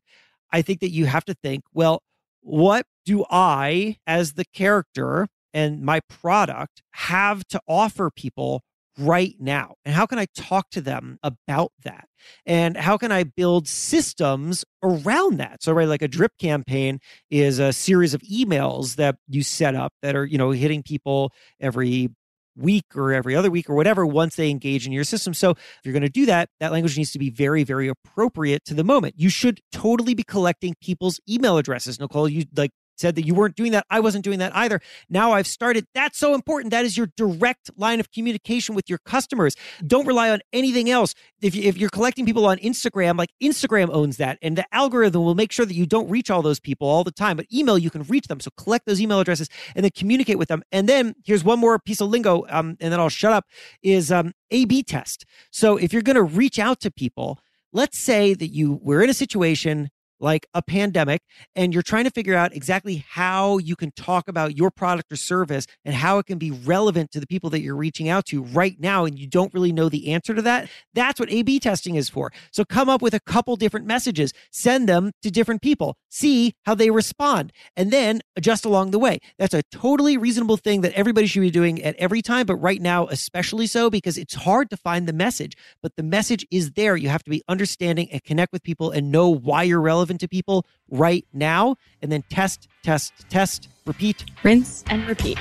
I 0.52 0.62
think 0.62 0.80
that 0.80 0.90
you 0.90 1.06
have 1.06 1.25
to 1.25 1.35
think, 1.35 1.64
well, 1.75 2.02
what 2.40 2.87
do 3.04 3.25
I, 3.30 3.97
as 4.06 4.35
the 4.35 4.44
character 4.54 5.26
and 5.52 5.82
my 5.82 6.00
product, 6.09 6.82
have 6.92 7.47
to 7.49 7.61
offer 7.68 8.11
people 8.11 8.62
right 8.99 9.35
now? 9.38 9.75
And 9.85 9.94
how 9.94 10.06
can 10.06 10.18
I 10.18 10.26
talk 10.35 10.71
to 10.71 10.80
them 10.80 11.18
about 11.23 11.73
that? 11.85 12.09
And 12.47 12.76
how 12.76 12.97
can 12.97 13.11
I 13.11 13.25
build 13.25 13.66
systems 13.66 14.64
around 14.82 15.38
that? 15.38 15.62
So, 15.62 15.73
right, 15.73 15.88
like 15.88 16.02
a 16.02 16.09
drip 16.09 16.32
campaign 16.38 17.00
is 17.30 17.59
a 17.59 17.73
series 17.73 18.14
of 18.14 18.21
emails 18.23 18.97
that 18.97 19.16
you 19.28 19.42
set 19.42 19.75
up 19.75 19.92
that 20.02 20.14
are, 20.14 20.25
you 20.25 20.38
know, 20.38 20.50
hitting 20.50 20.82
people 20.82 21.32
every 21.61 22.11
week 22.56 22.85
or 22.94 23.12
every 23.12 23.35
other 23.35 23.50
week 23.50 23.68
or 23.71 23.75
whatever 23.75 24.04
once 24.04 24.37
they 24.37 24.50
engage 24.50 24.87
in 24.87 24.92
your 24.92 25.04
system. 25.04 25.35
So 25.35 25.50
if 25.50 25.80
you're 25.85 25.92
going 25.92 26.02
to 26.02 26.09
do 26.09 26.26
that, 26.26 26.50
that 26.61 26.73
language 26.73 26.97
needs 26.97 27.12
to 27.12 27.18
be 27.18 27.30
very, 27.30 27.64
very 27.64 27.88
appropriate 27.88 28.64
to 28.66 28.75
the 28.75 28.85
moment. 28.85 29.14
You 29.16 29.28
should 29.28 29.61
totally 29.73 30.14
be 30.14 30.23
collecting 30.23 30.75
people's 30.82 31.18
email 31.28 31.59
addresses. 31.59 31.99
Nicole, 31.99 32.28
you 32.28 32.44
like 32.56 32.71
said 33.02 33.16
that 33.16 33.26
you 33.26 33.35
weren't 33.35 33.56
doing 33.56 33.73
that. 33.73 33.85
I 33.90 34.00
wasn't 34.00 34.25
doing 34.25 34.38
that 34.38 34.54
either. 34.56 34.80
Now 35.11 35.32
I've 35.32 35.47
started. 35.47 35.87
That's 35.94 36.18
so 36.18 36.35
important. 36.35 36.71
That 36.71 36.87
is 36.87 36.97
your 36.97 37.09
direct 37.16 37.71
line 37.76 38.00
of 38.00 38.11
communication 38.11 38.75
with 38.75 38.88
your 38.88 38.99
customers. 38.99 39.54
Don't 39.87 40.06
rely 40.06 40.30
on 40.30 40.40
anything 40.52 40.88
else. 40.88 41.14
If, 41.42 41.54
you, 41.54 41.62
if 41.64 41.76
you're 41.76 41.90
collecting 41.90 42.25
people 42.25 42.47
on 42.47 42.56
Instagram, 42.59 43.18
like 43.18 43.30
Instagram 43.42 43.90
owns 43.92 44.16
that, 44.16 44.38
and 44.40 44.56
the 44.56 44.64
algorithm 44.73 45.23
will 45.23 45.35
make 45.35 45.52
sure 45.52 45.66
that 45.66 45.75
you 45.75 45.85
don't 45.85 46.09
reach 46.09 46.30
all 46.30 46.40
those 46.40 46.61
people 46.61 46.88
all 46.88 47.04
the 47.04 47.11
time. 47.11 47.37
But 47.37 47.47
email, 47.52 47.76
you 47.76 47.90
can 47.90 48.04
reach 48.04 48.28
them. 48.28 48.40
So 48.40 48.50
collect 48.56 48.87
those 48.87 49.00
email 49.00 49.21
addresses 49.21 49.49
and 49.75 49.85
then 49.85 49.90
communicate 49.94 50.38
with 50.38 50.49
them. 50.49 50.62
And 50.73 50.88
then 50.88 51.14
here's 51.25 51.44
one 51.44 51.59
more 51.59 51.78
piece 51.78 52.00
of 52.00 52.09
lingo, 52.09 52.47
um, 52.49 52.76
and 52.80 52.92
then 52.92 53.00
I'll 53.00 53.09
shut 53.09 53.32
up. 53.32 53.47
Is 53.82 54.12
um, 54.12 54.32
A/B 54.50 54.82
test. 54.85 55.26
So 55.50 55.76
if 55.76 55.92
you're 55.92 56.02
going 56.02 56.16
to 56.16 56.23
reach 56.23 56.59
out 56.59 56.80
to 56.80 56.90
people, 56.90 57.40
let's 57.73 57.99
say 57.99 58.35
that 58.35 58.49
you 58.49 58.80
we're 58.82 59.02
in 59.02 59.11
a 59.11 59.14
situation 59.14 59.90
like 60.23 60.47
a 60.55 60.62
pandemic 60.62 61.21
and 61.57 61.75
you're 61.75 61.83
trying 61.83 62.05
to 62.05 62.11
figure 62.11 62.35
out 62.35 62.55
exactly 62.55 63.05
how 63.09 63.59
you 63.59 63.75
can 63.76 63.91
talk 63.91 64.29
about 64.29 64.57
your 64.57 64.71
product 64.71 65.12
or 65.12 65.17
service 65.17 65.67
and 65.85 65.95
how 65.95 66.19
it 66.19 66.26
can 66.26 66.38
be 66.38 66.50
relevant 66.50 67.11
to 67.11 67.21
the 67.21 67.26
people 67.26 67.50
that 67.50 67.61
you're 67.61 67.76
reaching 67.76 68.09
out 68.09 68.25
to 68.25 68.43
right 68.43 68.76
now 68.79 69.05
and 69.05 69.19
you 69.19 69.26
don't 69.26 69.52
really 69.52 69.73
know 69.73 69.88
the 69.88 70.12
answer 70.12 70.35
to 70.35 70.41
that 70.41 70.69
that's 70.95 71.19
what 71.19 71.31
a 71.31 71.43
b 71.43 71.59
testing 71.59 71.97
is 71.97 72.09
for. 72.09 72.33
So 72.52 72.64
come 72.64 72.88
up 72.88 73.02
with 73.02 73.14
a 73.14 73.21
couple 73.21 73.57
different 73.57 73.87
messages 73.87 74.33
send 74.50 74.88
them 74.88 75.11
to 75.23 75.31
different 75.31 75.61
people 75.61 75.97
see 76.09 76.55
how 76.64 76.75
they 76.75 76.91
respond 76.91 77.52
and 77.76 77.91
then 77.91 78.21
adjust 78.37 78.64
along 78.64 78.93
the 78.93 78.99
way. 78.99 79.19
That's 79.38 79.55
a 79.55 79.62
totally 79.73 80.17
reasonable 80.17 80.57
thing 80.57 80.83
that 80.83 80.93
everybody 80.93 81.26
should 81.26 81.41
be 81.41 81.50
doing 81.50 81.83
at 81.83 81.97
every 81.97 82.23
time 82.23 82.47
but 82.47 82.57
right 82.57 82.81
now 82.81 83.07
especially 83.09 83.67
so 83.67 83.91
because 83.91 84.17
it's 84.17 84.35
hard 84.35 84.71
to 84.71 84.76
find 84.76 85.09
the 85.09 85.12
message 85.12 85.57
but 85.83 85.97
the 85.97 86.02
message 86.02 86.47
is 86.50 86.73
there. 86.73 86.97
You 86.97 87.09
have 87.09 87.25
to 87.25 87.31
be 87.31 87.43
understanding 87.49 88.09
and 88.12 88.23
connect 88.23 88.52
with 88.52 88.62
people 88.62 88.91
and 88.91 89.11
know 89.11 89.29
why 89.29 89.64
you're 89.64 89.81
relevant 89.81 90.12
relevant 90.12 90.21
to 90.21 90.28
people 90.28 90.66
right 90.90 91.25
now, 91.33 91.76
and 92.02 92.12
then 92.12 92.23
test, 92.28 92.69
test, 92.83 93.12
test, 93.31 93.69
repeat, 93.87 94.25
rinse, 94.45 94.85
and 94.88 95.09
repeat. 95.09 95.38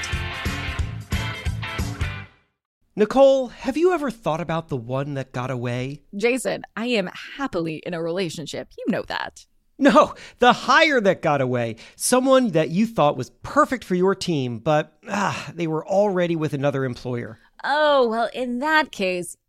Nicole, 2.95 3.47
have 3.47 3.77
you 3.77 3.93
ever 3.93 4.11
thought 4.11 4.41
about 4.41 4.67
the 4.67 4.77
one 4.77 5.13
that 5.15 5.31
got 5.31 5.49
away? 5.49 6.01
Jason, 6.15 6.63
I 6.75 6.87
am 6.87 7.09
happily 7.37 7.77
in 7.85 7.93
a 7.93 8.01
relationship. 8.01 8.69
You 8.77 8.85
know 8.91 9.03
that. 9.07 9.45
No, 9.77 10.13
the 10.39 10.53
hire 10.53 11.01
that 11.01 11.23
got 11.23 11.41
away. 11.41 11.77
Someone 11.95 12.49
that 12.49 12.69
you 12.69 12.85
thought 12.85 13.17
was 13.17 13.31
perfect 13.41 13.83
for 13.83 13.95
your 13.95 14.13
team, 14.13 14.59
but 14.59 14.93
ah, 15.09 15.51
they 15.55 15.67
were 15.67 15.87
already 15.87 16.35
with 16.35 16.53
another 16.53 16.85
employer. 16.85 17.39
Oh, 17.63 18.07
well, 18.07 18.29
in 18.33 18.59
that 18.59 18.91
case, 18.91 19.37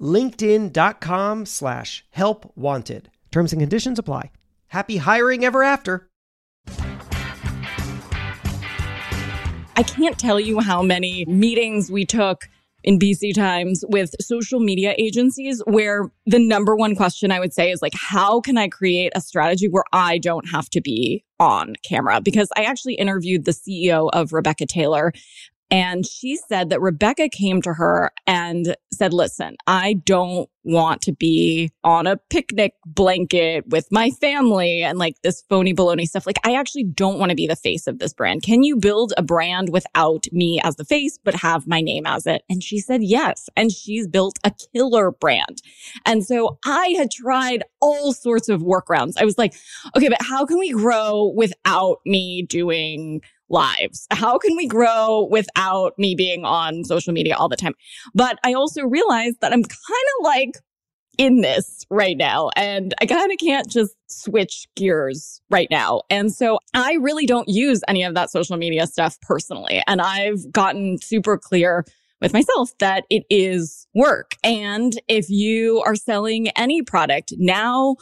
linkedin.com 0.00 1.46
slash 1.46 2.04
help 2.10 2.52
wanted. 2.56 3.10
Terms 3.30 3.52
and 3.52 3.60
conditions 3.60 3.98
apply. 3.98 4.30
Happy 4.68 4.96
hiring 4.98 5.44
ever 5.44 5.62
after. 5.62 6.08
I 9.76 9.82
can't 9.82 10.18
tell 10.18 10.38
you 10.38 10.60
how 10.60 10.82
many 10.82 11.24
meetings 11.26 11.90
we 11.90 12.04
took 12.04 12.48
in 12.84 12.98
BC 12.98 13.34
Times 13.34 13.84
with 13.88 14.14
social 14.20 14.60
media 14.60 14.94
agencies 14.98 15.62
where 15.66 16.10
the 16.26 16.38
number 16.38 16.76
one 16.76 16.94
question 16.94 17.32
I 17.32 17.40
would 17.40 17.52
say 17.52 17.70
is 17.70 17.82
like, 17.82 17.94
how 17.94 18.40
can 18.40 18.58
I 18.58 18.68
create 18.68 19.10
a 19.16 19.20
strategy 19.20 19.68
where 19.68 19.84
I 19.92 20.18
don't 20.18 20.48
have 20.50 20.68
to 20.70 20.80
be 20.80 21.24
on 21.40 21.74
camera? 21.82 22.20
Because 22.20 22.48
I 22.56 22.64
actually 22.64 22.94
interviewed 22.94 23.46
the 23.46 23.52
CEO 23.52 24.10
of 24.12 24.32
Rebecca 24.32 24.66
Taylor 24.66 25.12
and 25.74 26.06
she 26.06 26.36
said 26.36 26.70
that 26.70 26.80
Rebecca 26.80 27.28
came 27.28 27.60
to 27.62 27.72
her 27.72 28.12
and 28.28 28.76
said, 28.92 29.12
listen, 29.12 29.56
I 29.66 29.94
don't 29.94 30.48
want 30.62 31.02
to 31.02 31.12
be 31.12 31.72
on 31.82 32.06
a 32.06 32.16
picnic 32.30 32.74
blanket 32.86 33.64
with 33.66 33.88
my 33.90 34.10
family 34.10 34.84
and 34.84 35.00
like 35.00 35.16
this 35.24 35.42
phony 35.50 35.74
baloney 35.74 36.06
stuff. 36.06 36.26
Like, 36.26 36.38
I 36.44 36.54
actually 36.54 36.84
don't 36.84 37.18
want 37.18 37.30
to 37.30 37.34
be 37.34 37.48
the 37.48 37.56
face 37.56 37.88
of 37.88 37.98
this 37.98 38.14
brand. 38.14 38.44
Can 38.44 38.62
you 38.62 38.76
build 38.76 39.14
a 39.16 39.22
brand 39.22 39.70
without 39.70 40.26
me 40.30 40.60
as 40.62 40.76
the 40.76 40.84
face, 40.84 41.18
but 41.24 41.34
have 41.34 41.66
my 41.66 41.80
name 41.80 42.06
as 42.06 42.24
it? 42.24 42.42
And 42.48 42.62
she 42.62 42.78
said, 42.78 43.02
yes. 43.02 43.50
And 43.56 43.72
she's 43.72 44.06
built 44.06 44.38
a 44.44 44.52
killer 44.72 45.10
brand. 45.10 45.60
And 46.06 46.24
so 46.24 46.60
I 46.64 46.94
had 46.96 47.10
tried 47.10 47.64
all 47.80 48.12
sorts 48.12 48.48
of 48.48 48.60
workarounds. 48.62 49.14
I 49.18 49.24
was 49.24 49.38
like, 49.38 49.54
okay, 49.96 50.08
but 50.08 50.22
how 50.22 50.46
can 50.46 50.60
we 50.60 50.70
grow 50.70 51.32
without 51.34 51.98
me 52.06 52.42
doing 52.48 53.22
lives? 53.48 54.06
How 54.12 54.38
can 54.38 54.56
we 54.56 54.66
grow 54.66 55.28
without 55.30 55.98
me 55.98 56.14
being 56.14 56.44
on 56.44 56.84
social 56.84 57.12
media 57.12 57.36
all 57.36 57.48
the 57.48 57.56
time? 57.56 57.74
But 58.14 58.38
I 58.44 58.54
also 58.54 58.82
realized 58.82 59.40
that 59.40 59.52
I'm 59.52 59.62
kind 59.62 60.06
of 60.18 60.24
like 60.24 60.52
in 61.16 61.40
this 61.42 61.86
right 61.90 62.16
now 62.16 62.50
and 62.56 62.92
I 63.00 63.06
kind 63.06 63.30
of 63.30 63.38
can't 63.38 63.68
just 63.68 63.94
switch 64.08 64.66
gears 64.74 65.40
right 65.50 65.68
now. 65.70 66.02
And 66.10 66.32
so 66.32 66.58
I 66.74 66.94
really 66.94 67.26
don't 67.26 67.48
use 67.48 67.82
any 67.88 68.02
of 68.02 68.14
that 68.14 68.30
social 68.30 68.56
media 68.56 68.86
stuff 68.86 69.16
personally. 69.20 69.82
And 69.86 70.00
I've 70.00 70.50
gotten 70.50 70.98
super 70.98 71.38
clear 71.38 71.84
with 72.20 72.32
myself 72.32 72.70
that 72.78 73.04
it 73.10 73.24
is 73.30 73.86
work. 73.94 74.32
And 74.42 74.92
if 75.08 75.28
you 75.28 75.82
are 75.86 75.94
selling 75.94 76.48
any 76.56 76.82
product 76.82 77.34
now, 77.36 77.96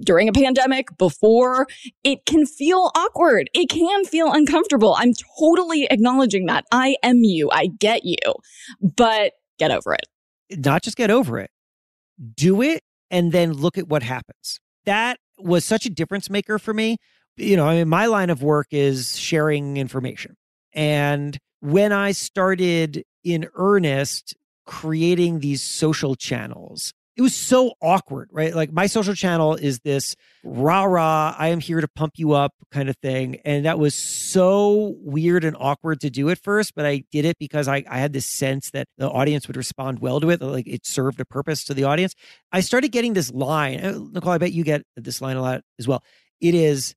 during 0.00 0.28
a 0.28 0.32
pandemic, 0.32 0.96
before, 0.98 1.66
it 2.04 2.24
can 2.26 2.46
feel 2.46 2.90
awkward. 2.94 3.50
It 3.54 3.68
can 3.68 4.04
feel 4.04 4.32
uncomfortable. 4.32 4.94
I'm 4.98 5.12
totally 5.38 5.86
acknowledging 5.90 6.46
that. 6.46 6.64
I 6.72 6.96
am 7.02 7.18
you. 7.18 7.50
I 7.52 7.68
get 7.78 8.04
you, 8.04 8.16
but 8.80 9.32
get 9.58 9.70
over 9.70 9.94
it. 9.94 10.06
Not 10.50 10.82
just 10.82 10.96
get 10.96 11.10
over 11.10 11.38
it, 11.38 11.50
do 12.34 12.62
it 12.62 12.82
and 13.10 13.32
then 13.32 13.52
look 13.52 13.78
at 13.78 13.88
what 13.88 14.02
happens. 14.02 14.60
That 14.84 15.18
was 15.38 15.64
such 15.64 15.86
a 15.86 15.90
difference 15.90 16.30
maker 16.30 16.58
for 16.58 16.72
me. 16.74 16.96
You 17.36 17.56
know, 17.56 17.66
I 17.66 17.76
mean, 17.76 17.88
my 17.88 18.06
line 18.06 18.30
of 18.30 18.42
work 18.42 18.68
is 18.70 19.16
sharing 19.16 19.76
information. 19.76 20.36
And 20.72 21.38
when 21.60 21.92
I 21.92 22.12
started 22.12 23.04
in 23.24 23.48
earnest 23.54 24.34
creating 24.66 25.40
these 25.40 25.62
social 25.62 26.14
channels, 26.14 26.92
it 27.18 27.22
was 27.22 27.34
so 27.34 27.72
awkward, 27.82 28.28
right? 28.30 28.54
Like 28.54 28.72
my 28.72 28.86
social 28.86 29.12
channel 29.12 29.56
is 29.56 29.80
this 29.80 30.14
rah 30.44 30.84
rah, 30.84 31.34
I 31.36 31.48
am 31.48 31.58
here 31.58 31.80
to 31.80 31.88
pump 31.88 32.12
you 32.16 32.32
up 32.32 32.54
kind 32.70 32.88
of 32.88 32.96
thing. 32.98 33.40
And 33.44 33.64
that 33.64 33.76
was 33.76 33.96
so 33.96 34.94
weird 35.00 35.42
and 35.42 35.56
awkward 35.58 36.00
to 36.02 36.10
do 36.10 36.30
at 36.30 36.38
first, 36.38 36.76
but 36.76 36.86
I 36.86 37.02
did 37.10 37.24
it 37.24 37.36
because 37.40 37.66
I, 37.66 37.82
I 37.90 37.98
had 37.98 38.12
this 38.12 38.26
sense 38.26 38.70
that 38.70 38.86
the 38.98 39.10
audience 39.10 39.48
would 39.48 39.56
respond 39.56 39.98
well 39.98 40.20
to 40.20 40.30
it. 40.30 40.40
Like 40.40 40.68
it 40.68 40.86
served 40.86 41.18
a 41.18 41.24
purpose 41.24 41.64
to 41.64 41.74
the 41.74 41.82
audience. 41.82 42.14
I 42.52 42.60
started 42.60 42.92
getting 42.92 43.14
this 43.14 43.32
line. 43.32 44.12
Nicole, 44.12 44.32
I 44.32 44.38
bet 44.38 44.52
you 44.52 44.62
get 44.62 44.82
this 44.96 45.20
line 45.20 45.36
a 45.36 45.42
lot 45.42 45.62
as 45.80 45.88
well. 45.88 46.04
It 46.40 46.54
is, 46.54 46.94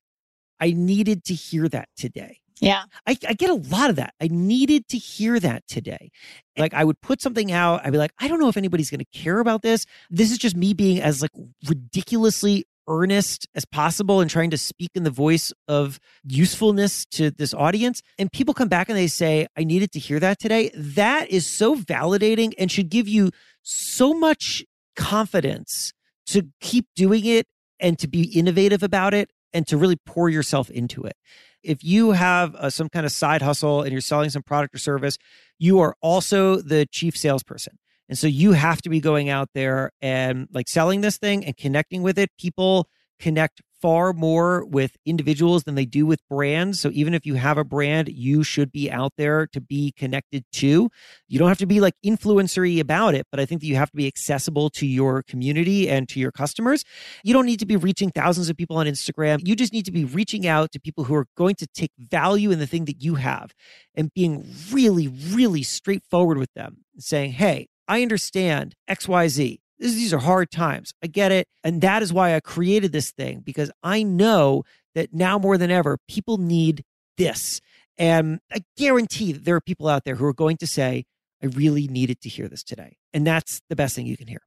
I 0.60 0.70
needed 0.70 1.24
to 1.24 1.34
hear 1.34 1.68
that 1.70 1.88
today. 1.96 2.41
Yeah. 2.62 2.84
I, 3.08 3.18
I, 3.28 3.32
get 3.34 3.50
a 3.50 3.54
lot 3.54 3.90
of 3.90 3.96
that. 3.96 4.14
I 4.20 4.28
needed 4.28 4.86
to 4.90 4.96
hear 4.96 5.40
that 5.40 5.66
today. 5.66 6.10
Eh 6.56 6.60
like 6.60 6.74
I 6.74 6.84
would 6.84 7.00
put 7.00 7.20
something 7.20 7.50
out, 7.50 7.84
I'd 7.84 7.90
be 7.90 7.98
like, 7.98 8.12
I 8.20 8.28
don't 8.28 8.38
know 8.38 8.48
if 8.48 8.56
anybody's 8.56 8.88
going 8.88 9.00
to 9.00 9.18
care 9.18 9.40
about 9.40 9.62
this. 9.62 9.84
This 10.10 10.30
is 10.30 10.38
just 10.38 10.54
me 10.54 10.72
being 10.72 11.00
as 11.00 11.22
like 11.22 11.32
ridiculously 11.68 12.64
earnest 12.86 13.48
as 13.56 13.64
possible 13.64 14.20
and 14.20 14.30
trying 14.30 14.50
to 14.50 14.58
speak 14.58 14.90
in 14.94 15.02
the 15.02 15.10
voice 15.10 15.52
of 15.66 15.98
usefulness 16.22 17.04
to 17.06 17.32
this 17.32 17.52
audience. 17.52 18.00
And 18.16 18.30
people 18.30 18.54
come 18.54 18.68
back 18.68 18.88
and 18.88 18.96
they 18.96 19.08
say, 19.08 19.48
I 19.56 19.64
needed 19.64 19.90
to 19.92 19.98
hear 19.98 20.20
that 20.20 20.38
today. 20.38 20.70
That 20.74 21.30
is 21.30 21.46
so 21.48 21.74
validating 21.74 22.52
and 22.58 22.70
should 22.70 22.90
give 22.90 23.08
you 23.08 23.32
so 23.62 24.14
much 24.14 24.64
confidence 24.94 25.92
to 26.26 26.46
keep 26.60 26.86
doing 26.94 27.24
it 27.24 27.46
and 27.80 27.98
to 27.98 28.06
be 28.06 28.22
innovative 28.38 28.84
about 28.84 29.14
it 29.14 29.30
and 29.52 29.66
to 29.66 29.76
really 29.76 29.96
pour 30.06 30.28
yourself 30.28 30.70
into 30.70 31.02
it 31.02 31.14
if 31.62 31.84
you 31.84 32.12
have 32.12 32.54
uh, 32.54 32.70
some 32.70 32.88
kind 32.88 33.06
of 33.06 33.12
side 33.12 33.42
hustle 33.42 33.82
and 33.82 33.92
you're 33.92 34.00
selling 34.00 34.30
some 34.30 34.42
product 34.42 34.74
or 34.74 34.78
service, 34.78 35.18
you 35.58 35.80
are 35.80 35.94
also 36.00 36.56
the 36.56 36.86
chief 36.86 37.16
salesperson. 37.16 37.78
And 38.08 38.18
so 38.18 38.26
you 38.26 38.52
have 38.52 38.82
to 38.82 38.90
be 38.90 39.00
going 39.00 39.28
out 39.28 39.48
there 39.54 39.92
and 40.00 40.48
like 40.52 40.68
selling 40.68 41.00
this 41.00 41.18
thing 41.18 41.44
and 41.44 41.56
connecting 41.56 42.02
with 42.02 42.18
it. 42.18 42.30
People 42.38 42.88
connect 43.18 43.62
far 43.82 44.12
more 44.12 44.64
with 44.64 44.96
individuals 45.04 45.64
than 45.64 45.74
they 45.74 45.84
do 45.84 46.06
with 46.06 46.20
brands. 46.30 46.80
So 46.80 46.90
even 46.92 47.12
if 47.14 47.26
you 47.26 47.34
have 47.34 47.58
a 47.58 47.64
brand, 47.64 48.08
you 48.08 48.44
should 48.44 48.70
be 48.70 48.90
out 48.90 49.12
there 49.18 49.48
to 49.48 49.60
be 49.60 49.92
connected 49.92 50.44
to. 50.52 50.88
You 51.28 51.38
don't 51.38 51.48
have 51.48 51.58
to 51.58 51.66
be 51.66 51.80
like 51.80 51.94
influencery 52.06 52.78
about 52.80 53.14
it, 53.14 53.26
but 53.30 53.40
I 53.40 53.44
think 53.44 53.60
that 53.60 53.66
you 53.66 53.74
have 53.74 53.90
to 53.90 53.96
be 53.96 54.06
accessible 54.06 54.70
to 54.70 54.86
your 54.86 55.24
community 55.24 55.90
and 55.90 56.08
to 56.10 56.20
your 56.20 56.30
customers. 56.30 56.84
You 57.24 57.34
don't 57.34 57.46
need 57.46 57.58
to 57.58 57.66
be 57.66 57.76
reaching 57.76 58.10
thousands 58.10 58.48
of 58.48 58.56
people 58.56 58.76
on 58.76 58.86
Instagram. 58.86 59.46
You 59.46 59.56
just 59.56 59.72
need 59.72 59.84
to 59.86 59.92
be 59.92 60.04
reaching 60.04 60.46
out 60.46 60.70
to 60.72 60.80
people 60.80 61.04
who 61.04 61.14
are 61.14 61.26
going 61.36 61.56
to 61.56 61.66
take 61.66 61.90
value 61.98 62.52
in 62.52 62.60
the 62.60 62.66
thing 62.66 62.84
that 62.84 63.02
you 63.02 63.16
have 63.16 63.52
and 63.96 64.14
being 64.14 64.46
really, 64.70 65.08
really 65.08 65.64
straightforward 65.64 66.38
with 66.38 66.52
them, 66.54 66.84
saying, 66.98 67.32
Hey, 67.32 67.66
I 67.88 68.02
understand 68.02 68.74
XYZ 68.88 69.58
these 69.90 70.12
are 70.12 70.18
hard 70.18 70.50
times. 70.50 70.92
I 71.02 71.08
get 71.08 71.32
it. 71.32 71.48
And 71.64 71.80
that 71.80 72.02
is 72.02 72.12
why 72.12 72.34
I 72.34 72.40
created 72.40 72.92
this 72.92 73.10
thing 73.10 73.40
because 73.40 73.70
I 73.82 74.02
know 74.02 74.62
that 74.94 75.12
now 75.12 75.38
more 75.38 75.58
than 75.58 75.70
ever, 75.70 75.98
people 76.08 76.38
need 76.38 76.84
this. 77.18 77.60
And 77.98 78.40
I 78.52 78.60
guarantee 78.76 79.32
that 79.32 79.44
there 79.44 79.56
are 79.56 79.60
people 79.60 79.88
out 79.88 80.04
there 80.04 80.16
who 80.16 80.24
are 80.24 80.32
going 80.32 80.56
to 80.58 80.66
say, 80.66 81.04
I 81.42 81.46
really 81.46 81.88
needed 81.88 82.20
to 82.22 82.28
hear 82.28 82.48
this 82.48 82.62
today. 82.62 82.96
And 83.12 83.26
that's 83.26 83.60
the 83.68 83.76
best 83.76 83.96
thing 83.96 84.06
you 84.06 84.16
can 84.16 84.28
hear. 84.28 84.42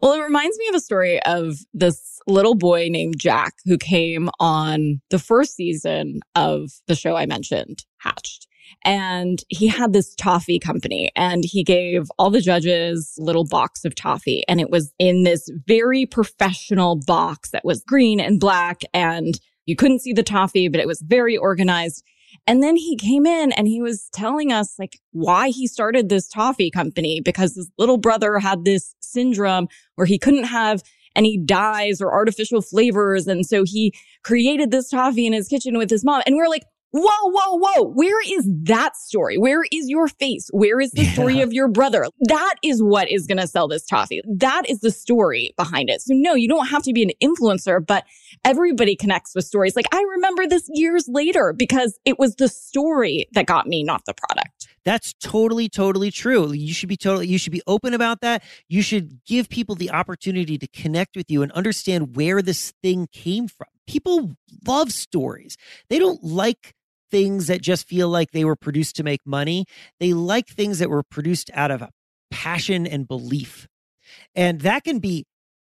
Well, 0.00 0.12
it 0.12 0.22
reminds 0.22 0.56
me 0.58 0.68
of 0.68 0.76
a 0.76 0.80
story 0.80 1.20
of 1.24 1.58
this 1.72 2.20
little 2.26 2.54
boy 2.54 2.88
named 2.90 3.18
Jack 3.18 3.54
who 3.64 3.76
came 3.76 4.30
on 4.38 5.00
the 5.10 5.18
first 5.18 5.56
season 5.56 6.20
of 6.34 6.70
the 6.86 6.94
show 6.94 7.16
I 7.16 7.26
mentioned, 7.26 7.84
Hatched 7.98 8.47
and 8.84 9.44
he 9.48 9.66
had 9.66 9.92
this 9.92 10.14
toffee 10.14 10.58
company 10.58 11.10
and 11.16 11.44
he 11.44 11.62
gave 11.62 12.10
all 12.18 12.30
the 12.30 12.40
judges 12.40 13.14
little 13.18 13.44
box 13.44 13.84
of 13.84 13.94
toffee 13.94 14.42
and 14.48 14.60
it 14.60 14.70
was 14.70 14.92
in 14.98 15.24
this 15.24 15.50
very 15.66 16.06
professional 16.06 17.00
box 17.06 17.50
that 17.50 17.64
was 17.64 17.82
green 17.84 18.20
and 18.20 18.40
black 18.40 18.82
and 18.94 19.40
you 19.66 19.76
couldn't 19.76 20.00
see 20.00 20.12
the 20.12 20.22
toffee 20.22 20.68
but 20.68 20.80
it 20.80 20.86
was 20.86 21.02
very 21.02 21.36
organized 21.36 22.04
and 22.46 22.62
then 22.62 22.76
he 22.76 22.96
came 22.96 23.26
in 23.26 23.52
and 23.52 23.68
he 23.68 23.82
was 23.82 24.08
telling 24.12 24.52
us 24.52 24.78
like 24.78 24.98
why 25.12 25.48
he 25.48 25.66
started 25.66 26.08
this 26.08 26.28
toffee 26.28 26.70
company 26.70 27.20
because 27.20 27.54
his 27.54 27.70
little 27.78 27.98
brother 27.98 28.38
had 28.38 28.64
this 28.64 28.94
syndrome 29.00 29.68
where 29.96 30.06
he 30.06 30.18
couldn't 30.18 30.44
have 30.44 30.82
any 31.18 31.36
dyes 31.36 32.00
or 32.00 32.12
artificial 32.12 32.62
flavors. 32.62 33.26
And 33.26 33.44
so 33.44 33.64
he 33.64 33.92
created 34.22 34.70
this 34.70 34.88
toffee 34.88 35.26
in 35.26 35.32
his 35.32 35.48
kitchen 35.48 35.76
with 35.76 35.90
his 35.90 36.04
mom. 36.04 36.22
And 36.24 36.34
we 36.34 36.40
we're 36.40 36.48
like, 36.48 36.64
Whoa, 36.90 37.30
whoa, 37.30 37.58
whoa. 37.58 37.84
Where 37.90 38.20
is 38.22 38.48
that 38.62 38.96
story? 38.96 39.36
Where 39.36 39.62
is 39.70 39.90
your 39.90 40.08
face? 40.08 40.48
Where 40.52 40.80
is 40.80 40.90
the 40.92 41.04
yeah. 41.04 41.12
story 41.12 41.40
of 41.42 41.52
your 41.52 41.68
brother? 41.68 42.06
That 42.20 42.54
is 42.62 42.82
what 42.82 43.10
is 43.10 43.26
going 43.26 43.38
to 43.38 43.46
sell 43.46 43.68
this 43.68 43.84
toffee. 43.84 44.22
That 44.26 44.62
is 44.68 44.80
the 44.80 44.90
story 44.90 45.52
behind 45.58 45.90
it. 45.90 46.00
So 46.00 46.14
no, 46.14 46.34
you 46.34 46.48
don't 46.48 46.66
have 46.68 46.82
to 46.84 46.94
be 46.94 47.02
an 47.02 47.10
influencer, 47.22 47.84
but 47.84 48.04
everybody 48.42 48.96
connects 48.96 49.34
with 49.34 49.44
stories. 49.44 49.76
Like 49.76 49.84
I 49.92 50.02
remember 50.14 50.46
this 50.46 50.66
years 50.72 51.06
later 51.08 51.52
because 51.52 51.98
it 52.06 52.18
was 52.18 52.36
the 52.36 52.48
story 52.48 53.28
that 53.32 53.44
got 53.44 53.66
me, 53.66 53.82
not 53.84 54.06
the 54.06 54.14
product. 54.14 54.68
That's 54.84 55.12
totally, 55.20 55.68
totally 55.68 56.10
true. 56.10 56.52
You 56.52 56.72
should 56.72 56.88
be 56.88 56.96
totally, 56.96 57.26
you 57.26 57.36
should 57.36 57.52
be 57.52 57.60
open 57.66 57.92
about 57.92 58.22
that. 58.22 58.42
You 58.68 58.80
should 58.80 59.22
give 59.26 59.50
people 59.50 59.74
the 59.74 59.90
opportunity 59.90 60.56
to 60.56 60.66
connect 60.68 61.16
with 61.16 61.30
you 61.30 61.42
and 61.42 61.52
understand 61.52 62.16
where 62.16 62.40
this 62.40 62.72
thing 62.82 63.08
came 63.12 63.48
from. 63.48 63.68
People 63.86 64.36
love 64.66 64.90
stories. 64.92 65.58
They 65.90 65.98
don't 65.98 66.24
like 66.24 66.74
things 67.10 67.46
that 67.46 67.62
just 67.62 67.88
feel 67.88 68.08
like 68.08 68.30
they 68.30 68.44
were 68.44 68.56
produced 68.56 68.96
to 68.96 69.02
make 69.02 69.20
money. 69.24 69.64
They 70.00 70.12
like 70.12 70.48
things 70.48 70.78
that 70.78 70.90
were 70.90 71.02
produced 71.02 71.50
out 71.54 71.70
of 71.70 71.84
passion 72.30 72.86
and 72.86 73.06
belief. 73.06 73.66
And 74.34 74.60
that 74.62 74.84
can 74.84 74.98
be 74.98 75.26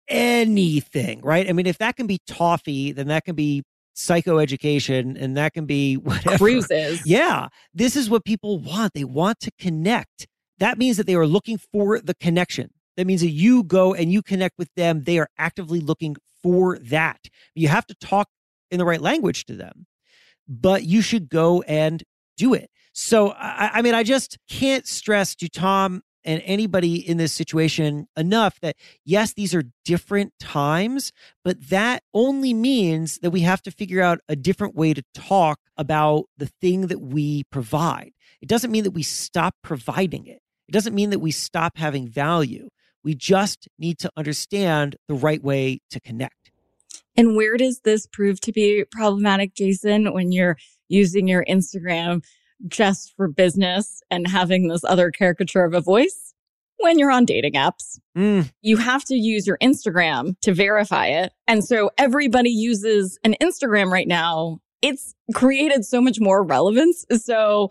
anything, 0.07 1.21
right? 1.21 1.47
I 1.47 1.53
mean, 1.53 1.65
if 1.65 1.77
that 1.79 1.95
can 1.95 2.07
be 2.07 2.19
toffee, 2.27 2.91
then 2.91 3.07
that 3.07 3.25
can 3.25 3.35
be 3.35 3.63
psychoeducation 3.95 5.21
and 5.21 5.37
that 5.37 5.53
can 5.53 5.65
be 5.65 5.95
whatever. 5.97 6.37
Cruises. 6.37 7.01
Yeah. 7.05 7.47
This 7.73 7.95
is 7.95 8.09
what 8.09 8.25
people 8.25 8.59
want. 8.59 8.93
They 8.93 9.03
want 9.03 9.39
to 9.41 9.51
connect. 9.59 10.27
That 10.59 10.77
means 10.77 10.97
that 10.97 11.07
they 11.07 11.15
are 11.15 11.27
looking 11.27 11.57
for 11.57 11.99
the 11.99 12.15
connection. 12.15 12.71
That 12.97 13.07
means 13.07 13.21
that 13.21 13.29
you 13.29 13.63
go 13.63 13.93
and 13.93 14.11
you 14.11 14.21
connect 14.21 14.57
with 14.57 14.69
them. 14.75 15.03
They 15.03 15.17
are 15.17 15.27
actively 15.37 15.79
looking 15.79 16.15
for 16.43 16.77
that. 16.79 17.19
You 17.55 17.67
have 17.69 17.87
to 17.87 17.95
talk 17.95 18.27
in 18.69 18.77
the 18.77 18.85
right 18.85 19.01
language 19.01 19.45
to 19.45 19.55
them 19.55 19.85
but 20.47 20.83
you 20.83 21.01
should 21.01 21.29
go 21.29 21.61
and 21.63 22.03
do 22.37 22.53
it. 22.53 22.69
So, 22.93 23.31
I, 23.31 23.71
I 23.75 23.81
mean, 23.81 23.95
I 23.95 24.03
just 24.03 24.37
can't 24.49 24.87
stress 24.87 25.35
to 25.35 25.49
Tom 25.49 26.01
and 26.25 26.41
anybody 26.45 26.95
in 26.95 27.17
this 27.17 27.33
situation 27.33 28.07
enough 28.15 28.59
that 28.61 28.75
yes, 29.05 29.33
these 29.33 29.53
are 29.53 29.63
different 29.85 30.33
times, 30.39 31.11
but 31.43 31.69
that 31.69 32.03
only 32.13 32.53
means 32.53 33.19
that 33.19 33.31
we 33.31 33.41
have 33.41 33.61
to 33.63 33.71
figure 33.71 34.01
out 34.01 34.19
a 34.29 34.35
different 34.35 34.75
way 34.75 34.93
to 34.93 35.03
talk 35.13 35.59
about 35.77 36.25
the 36.37 36.47
thing 36.61 36.87
that 36.87 37.01
we 37.01 37.43
provide. 37.51 38.11
It 38.41 38.49
doesn't 38.49 38.71
mean 38.71 38.83
that 38.83 38.91
we 38.91 39.03
stop 39.03 39.55
providing 39.63 40.25
it, 40.27 40.39
it 40.67 40.71
doesn't 40.71 40.95
mean 40.95 41.09
that 41.09 41.19
we 41.19 41.31
stop 41.31 41.77
having 41.77 42.07
value. 42.07 42.69
We 43.03 43.15
just 43.15 43.67
need 43.77 43.99
to 43.99 44.09
understand 44.15 44.95
the 45.09 45.13
right 45.13 45.43
way 45.43 45.79
to 45.89 45.99
connect. 45.99 46.42
And 47.15 47.35
where 47.35 47.57
does 47.57 47.81
this 47.81 48.07
prove 48.07 48.41
to 48.41 48.51
be 48.51 48.85
problematic, 48.91 49.53
Jason, 49.55 50.13
when 50.13 50.31
you're 50.31 50.57
using 50.89 51.27
your 51.27 51.45
Instagram 51.45 52.23
just 52.67 53.13
for 53.15 53.27
business 53.27 54.01
and 54.09 54.27
having 54.27 54.67
this 54.67 54.83
other 54.83 55.11
caricature 55.11 55.63
of 55.63 55.73
a 55.73 55.81
voice? 55.81 56.33
When 56.79 56.99
you're 56.99 57.11
on 57.11 57.25
dating 57.25 57.53
apps, 57.53 57.99
mm. 58.17 58.51
you 58.61 58.77
have 58.77 59.05
to 59.05 59.15
use 59.15 59.47
your 59.47 59.57
Instagram 59.59 60.35
to 60.41 60.53
verify 60.53 61.07
it. 61.07 61.31
And 61.47 61.63
so 61.63 61.91
everybody 61.97 62.49
uses 62.49 63.17
an 63.23 63.35
Instagram 63.41 63.89
right 63.89 64.07
now. 64.07 64.59
It's 64.81 65.15
created 65.33 65.85
so 65.85 66.01
much 66.01 66.19
more 66.19 66.43
relevance. 66.43 67.05
So, 67.19 67.69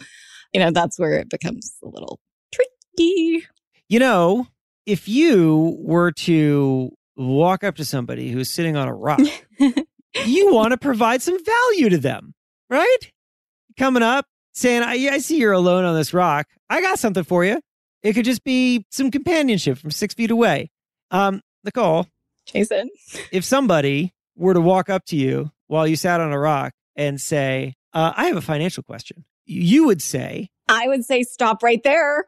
you 0.55 0.61
know, 0.61 0.71
that's 0.71 0.99
where 0.99 1.13
it 1.19 1.29
becomes 1.29 1.75
a 1.85 1.89
little 1.89 2.21
tricky. 2.55 3.45
You 3.89 3.99
know, 3.99 4.47
if 4.87 5.09
you 5.09 5.77
were 5.81 6.13
to 6.13 6.91
walk 7.17 7.65
up 7.65 7.77
to 7.77 7.85
somebody 7.85 8.31
who's 8.31 8.51
sitting 8.51 8.77
on 8.77 8.89
a 8.89 8.95
rock, 8.95 9.21
you 10.25 10.53
want 10.53 10.73
to 10.73 10.79
provide 10.79 11.23
some 11.23 11.39
value 11.45 11.89
to 11.91 11.99
them, 11.99 12.35
right? 12.71 12.99
Coming 13.79 14.03
up, 14.03 14.27
saying, 14.53 14.83
I, 14.83 15.15
I 15.15 15.19
see 15.19 15.39
you're 15.39 15.53
alone 15.53 15.85
on 15.85 15.95
this 15.95 16.13
rock. 16.13 16.47
I 16.69 16.81
got 16.81 16.99
something 16.99 17.25
for 17.25 17.45
you. 17.45 17.61
It 18.03 18.15
could 18.15 18.25
just 18.25 18.45
be 18.45 18.85
some 18.91 19.11
companionship 19.11 19.79
from 19.79 19.91
six 19.91 20.15
feet 20.15 20.31
away. 20.31 20.71
Um, 21.11 21.41
Nicole, 21.65 22.07
Jason. 22.47 22.91
if 23.31 23.45
somebody 23.45 24.13
were 24.37 24.55
to 24.55 24.61
walk 24.61 24.91
up 24.91 25.05
to 25.07 25.17
you 25.17 25.53
while 25.69 25.87
you 25.87 25.97
sat 25.97 26.21
on 26.21 26.33
a 26.33 26.39
rock 26.39 26.73
and 26.97 27.21
say, 27.21 27.75
uh, 27.95 28.13
I 28.17 28.27
have 28.27 28.37
a 28.37 28.43
financial 28.43 28.83
question, 28.83 29.25
you 29.47 29.87
would 29.87 30.03
say, 30.03 30.49
I 30.69 30.89
would 30.89 31.05
say 31.05 31.23
stop 31.23 31.63
right 31.63 31.83
there. 31.83 32.27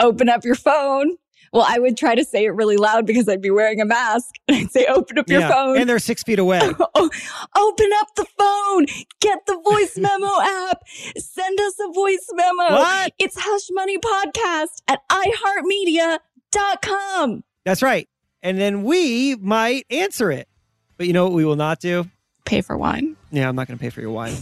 Open 0.00 0.28
up 0.28 0.44
your 0.44 0.54
phone. 0.54 1.16
Well, 1.52 1.64
I 1.68 1.78
would 1.78 1.96
try 1.96 2.14
to 2.14 2.24
say 2.24 2.44
it 2.44 2.50
really 2.50 2.76
loud 2.76 3.06
because 3.06 3.28
I'd 3.28 3.42
be 3.42 3.50
wearing 3.50 3.80
a 3.80 3.84
mask. 3.84 4.34
And 4.48 4.56
I'd 4.60 4.70
say, 4.70 4.86
open 4.86 5.18
up 5.18 5.28
your 5.28 5.40
Yeah, 5.40 5.50
phone. 5.50 5.76
And 5.78 5.88
they're 5.88 5.98
six 5.98 6.22
feet 6.22 6.38
away. 6.38 6.60
Oh, 6.94 7.08
open 7.56 7.90
up 8.00 8.08
the 8.16 8.26
phone. 8.38 8.86
Get 9.20 9.44
the 9.46 9.58
voice 9.64 9.96
memo 9.98 10.30
app. 10.68 10.86
Send 11.16 11.58
us 11.60 11.74
a 11.80 11.92
voice 11.92 12.26
memo. 12.32 12.70
What? 12.76 13.12
It's 13.18 13.36
Hush 13.38 13.68
Money 13.72 13.98
Podcast 13.98 14.82
at 14.88 15.00
iHeartMedia.com. 16.52 17.44
That's 17.64 17.82
right. 17.82 18.08
And 18.42 18.58
then 18.58 18.82
we 18.84 19.36
might 19.36 19.86
answer 19.90 20.30
it. 20.30 20.48
But 20.96 21.06
you 21.06 21.12
know 21.12 21.24
what 21.24 21.32
we 21.34 21.44
will 21.44 21.56
not 21.56 21.80
do? 21.80 22.08
Pay 22.44 22.60
for 22.60 22.76
wine. 22.76 23.16
Yeah, 23.30 23.48
I'm 23.48 23.56
not 23.56 23.66
going 23.68 23.78
to 23.78 23.82
pay 23.82 23.90
for 23.90 24.00
your 24.00 24.10
wine. 24.10 24.36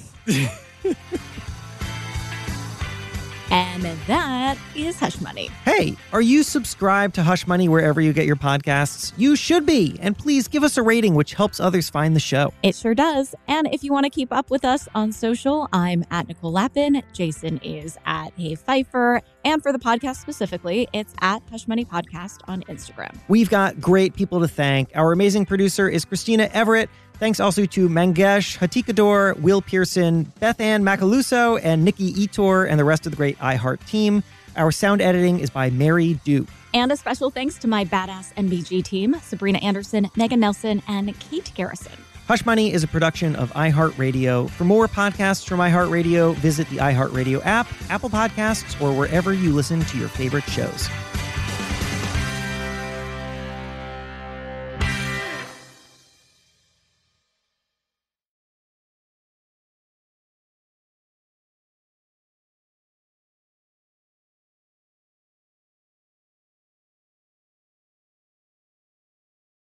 And 3.50 3.82
that 4.06 4.56
is 4.76 4.98
Hush 4.98 5.20
Money. 5.20 5.48
Hey, 5.64 5.96
are 6.12 6.22
you 6.22 6.42
subscribed 6.42 7.14
to 7.16 7.22
Hush 7.22 7.46
Money 7.46 7.68
wherever 7.68 8.00
you 8.00 8.12
get 8.12 8.26
your 8.26 8.36
podcasts? 8.36 9.12
You 9.16 9.34
should 9.34 9.66
be. 9.66 9.98
And 10.00 10.16
please 10.16 10.46
give 10.46 10.62
us 10.62 10.76
a 10.76 10.82
rating, 10.82 11.14
which 11.14 11.34
helps 11.34 11.58
others 11.58 11.90
find 11.90 12.14
the 12.14 12.20
show. 12.20 12.52
It 12.62 12.76
sure 12.76 12.94
does. 12.94 13.34
And 13.48 13.68
if 13.72 13.82
you 13.82 13.92
want 13.92 14.04
to 14.04 14.10
keep 14.10 14.32
up 14.32 14.50
with 14.50 14.64
us 14.64 14.88
on 14.94 15.12
social, 15.12 15.68
I'm 15.72 16.04
at 16.10 16.28
Nicole 16.28 16.52
Lapin. 16.52 17.02
Jason 17.12 17.58
is 17.64 17.98
at 18.06 18.32
Hey 18.36 18.54
Feifer. 18.54 19.20
And 19.44 19.62
for 19.62 19.72
the 19.72 19.78
podcast 19.78 20.16
specifically, 20.20 20.88
it's 20.92 21.14
at 21.20 21.42
Hush 21.50 21.66
Money 21.66 21.84
Podcast 21.84 22.38
on 22.46 22.62
Instagram. 22.62 23.16
We've 23.28 23.50
got 23.50 23.80
great 23.80 24.14
people 24.14 24.40
to 24.40 24.48
thank. 24.48 24.90
Our 24.94 25.12
amazing 25.12 25.46
producer 25.46 25.88
is 25.88 26.04
Christina 26.04 26.48
Everett. 26.52 26.88
Thanks 27.20 27.38
also 27.38 27.66
to 27.66 27.88
Mangesh 27.90 28.56
Hattikudur, 28.56 29.38
Will 29.40 29.61
Pearson, 29.61 30.22
Beth 30.40 30.59
Ann 30.59 30.83
Macaluso, 30.83 31.61
and 31.62 31.85
Nikki 31.85 32.14
Ettore, 32.14 32.64
and 32.64 32.80
the 32.80 32.85
rest 32.85 33.04
of 33.04 33.12
the 33.12 33.16
great 33.16 33.38
iHeart 33.40 33.85
team. 33.85 34.22
Our 34.56 34.72
sound 34.72 35.02
editing 35.02 35.38
is 35.38 35.50
by 35.50 35.68
Mary 35.68 36.14
Duke. 36.24 36.48
And 36.72 36.90
a 36.90 36.96
special 36.96 37.30
thanks 37.30 37.59
to 37.59 37.68
my 37.68 37.85
badass 37.85 38.33
NBG 38.37 38.83
team, 38.85 39.16
Sabrina 39.20 39.59
Anderson, 39.59 40.09
Megan 40.16 40.40
Nelson, 40.40 40.83
and 40.88 41.14
Kate 41.20 41.52
Garrison. 41.54 41.92
Hush 42.26 42.46
Money 42.46 42.72
is 42.72 42.85
a 42.85 42.88
production 42.88 43.37
of 43.37 43.52
iHeartRadio. 43.52 44.48
For 44.48 44.64
more 44.64 44.88
podcasts 44.88 45.46
from 45.46 45.61
iHeartRadio, 45.61 46.35
visit 46.37 46.70
the 46.70 46.78
iHeartRadio 46.78 47.44
app, 47.44 47.66
Apple 47.90 48.09
Podcasts, 48.09 48.80
or 48.80 48.96
wherever 48.96 49.35
you 49.35 49.52
listen 49.52 49.83
to 49.83 49.98
your 49.98 50.09
favorite 50.09 50.44
shows. 50.44 50.88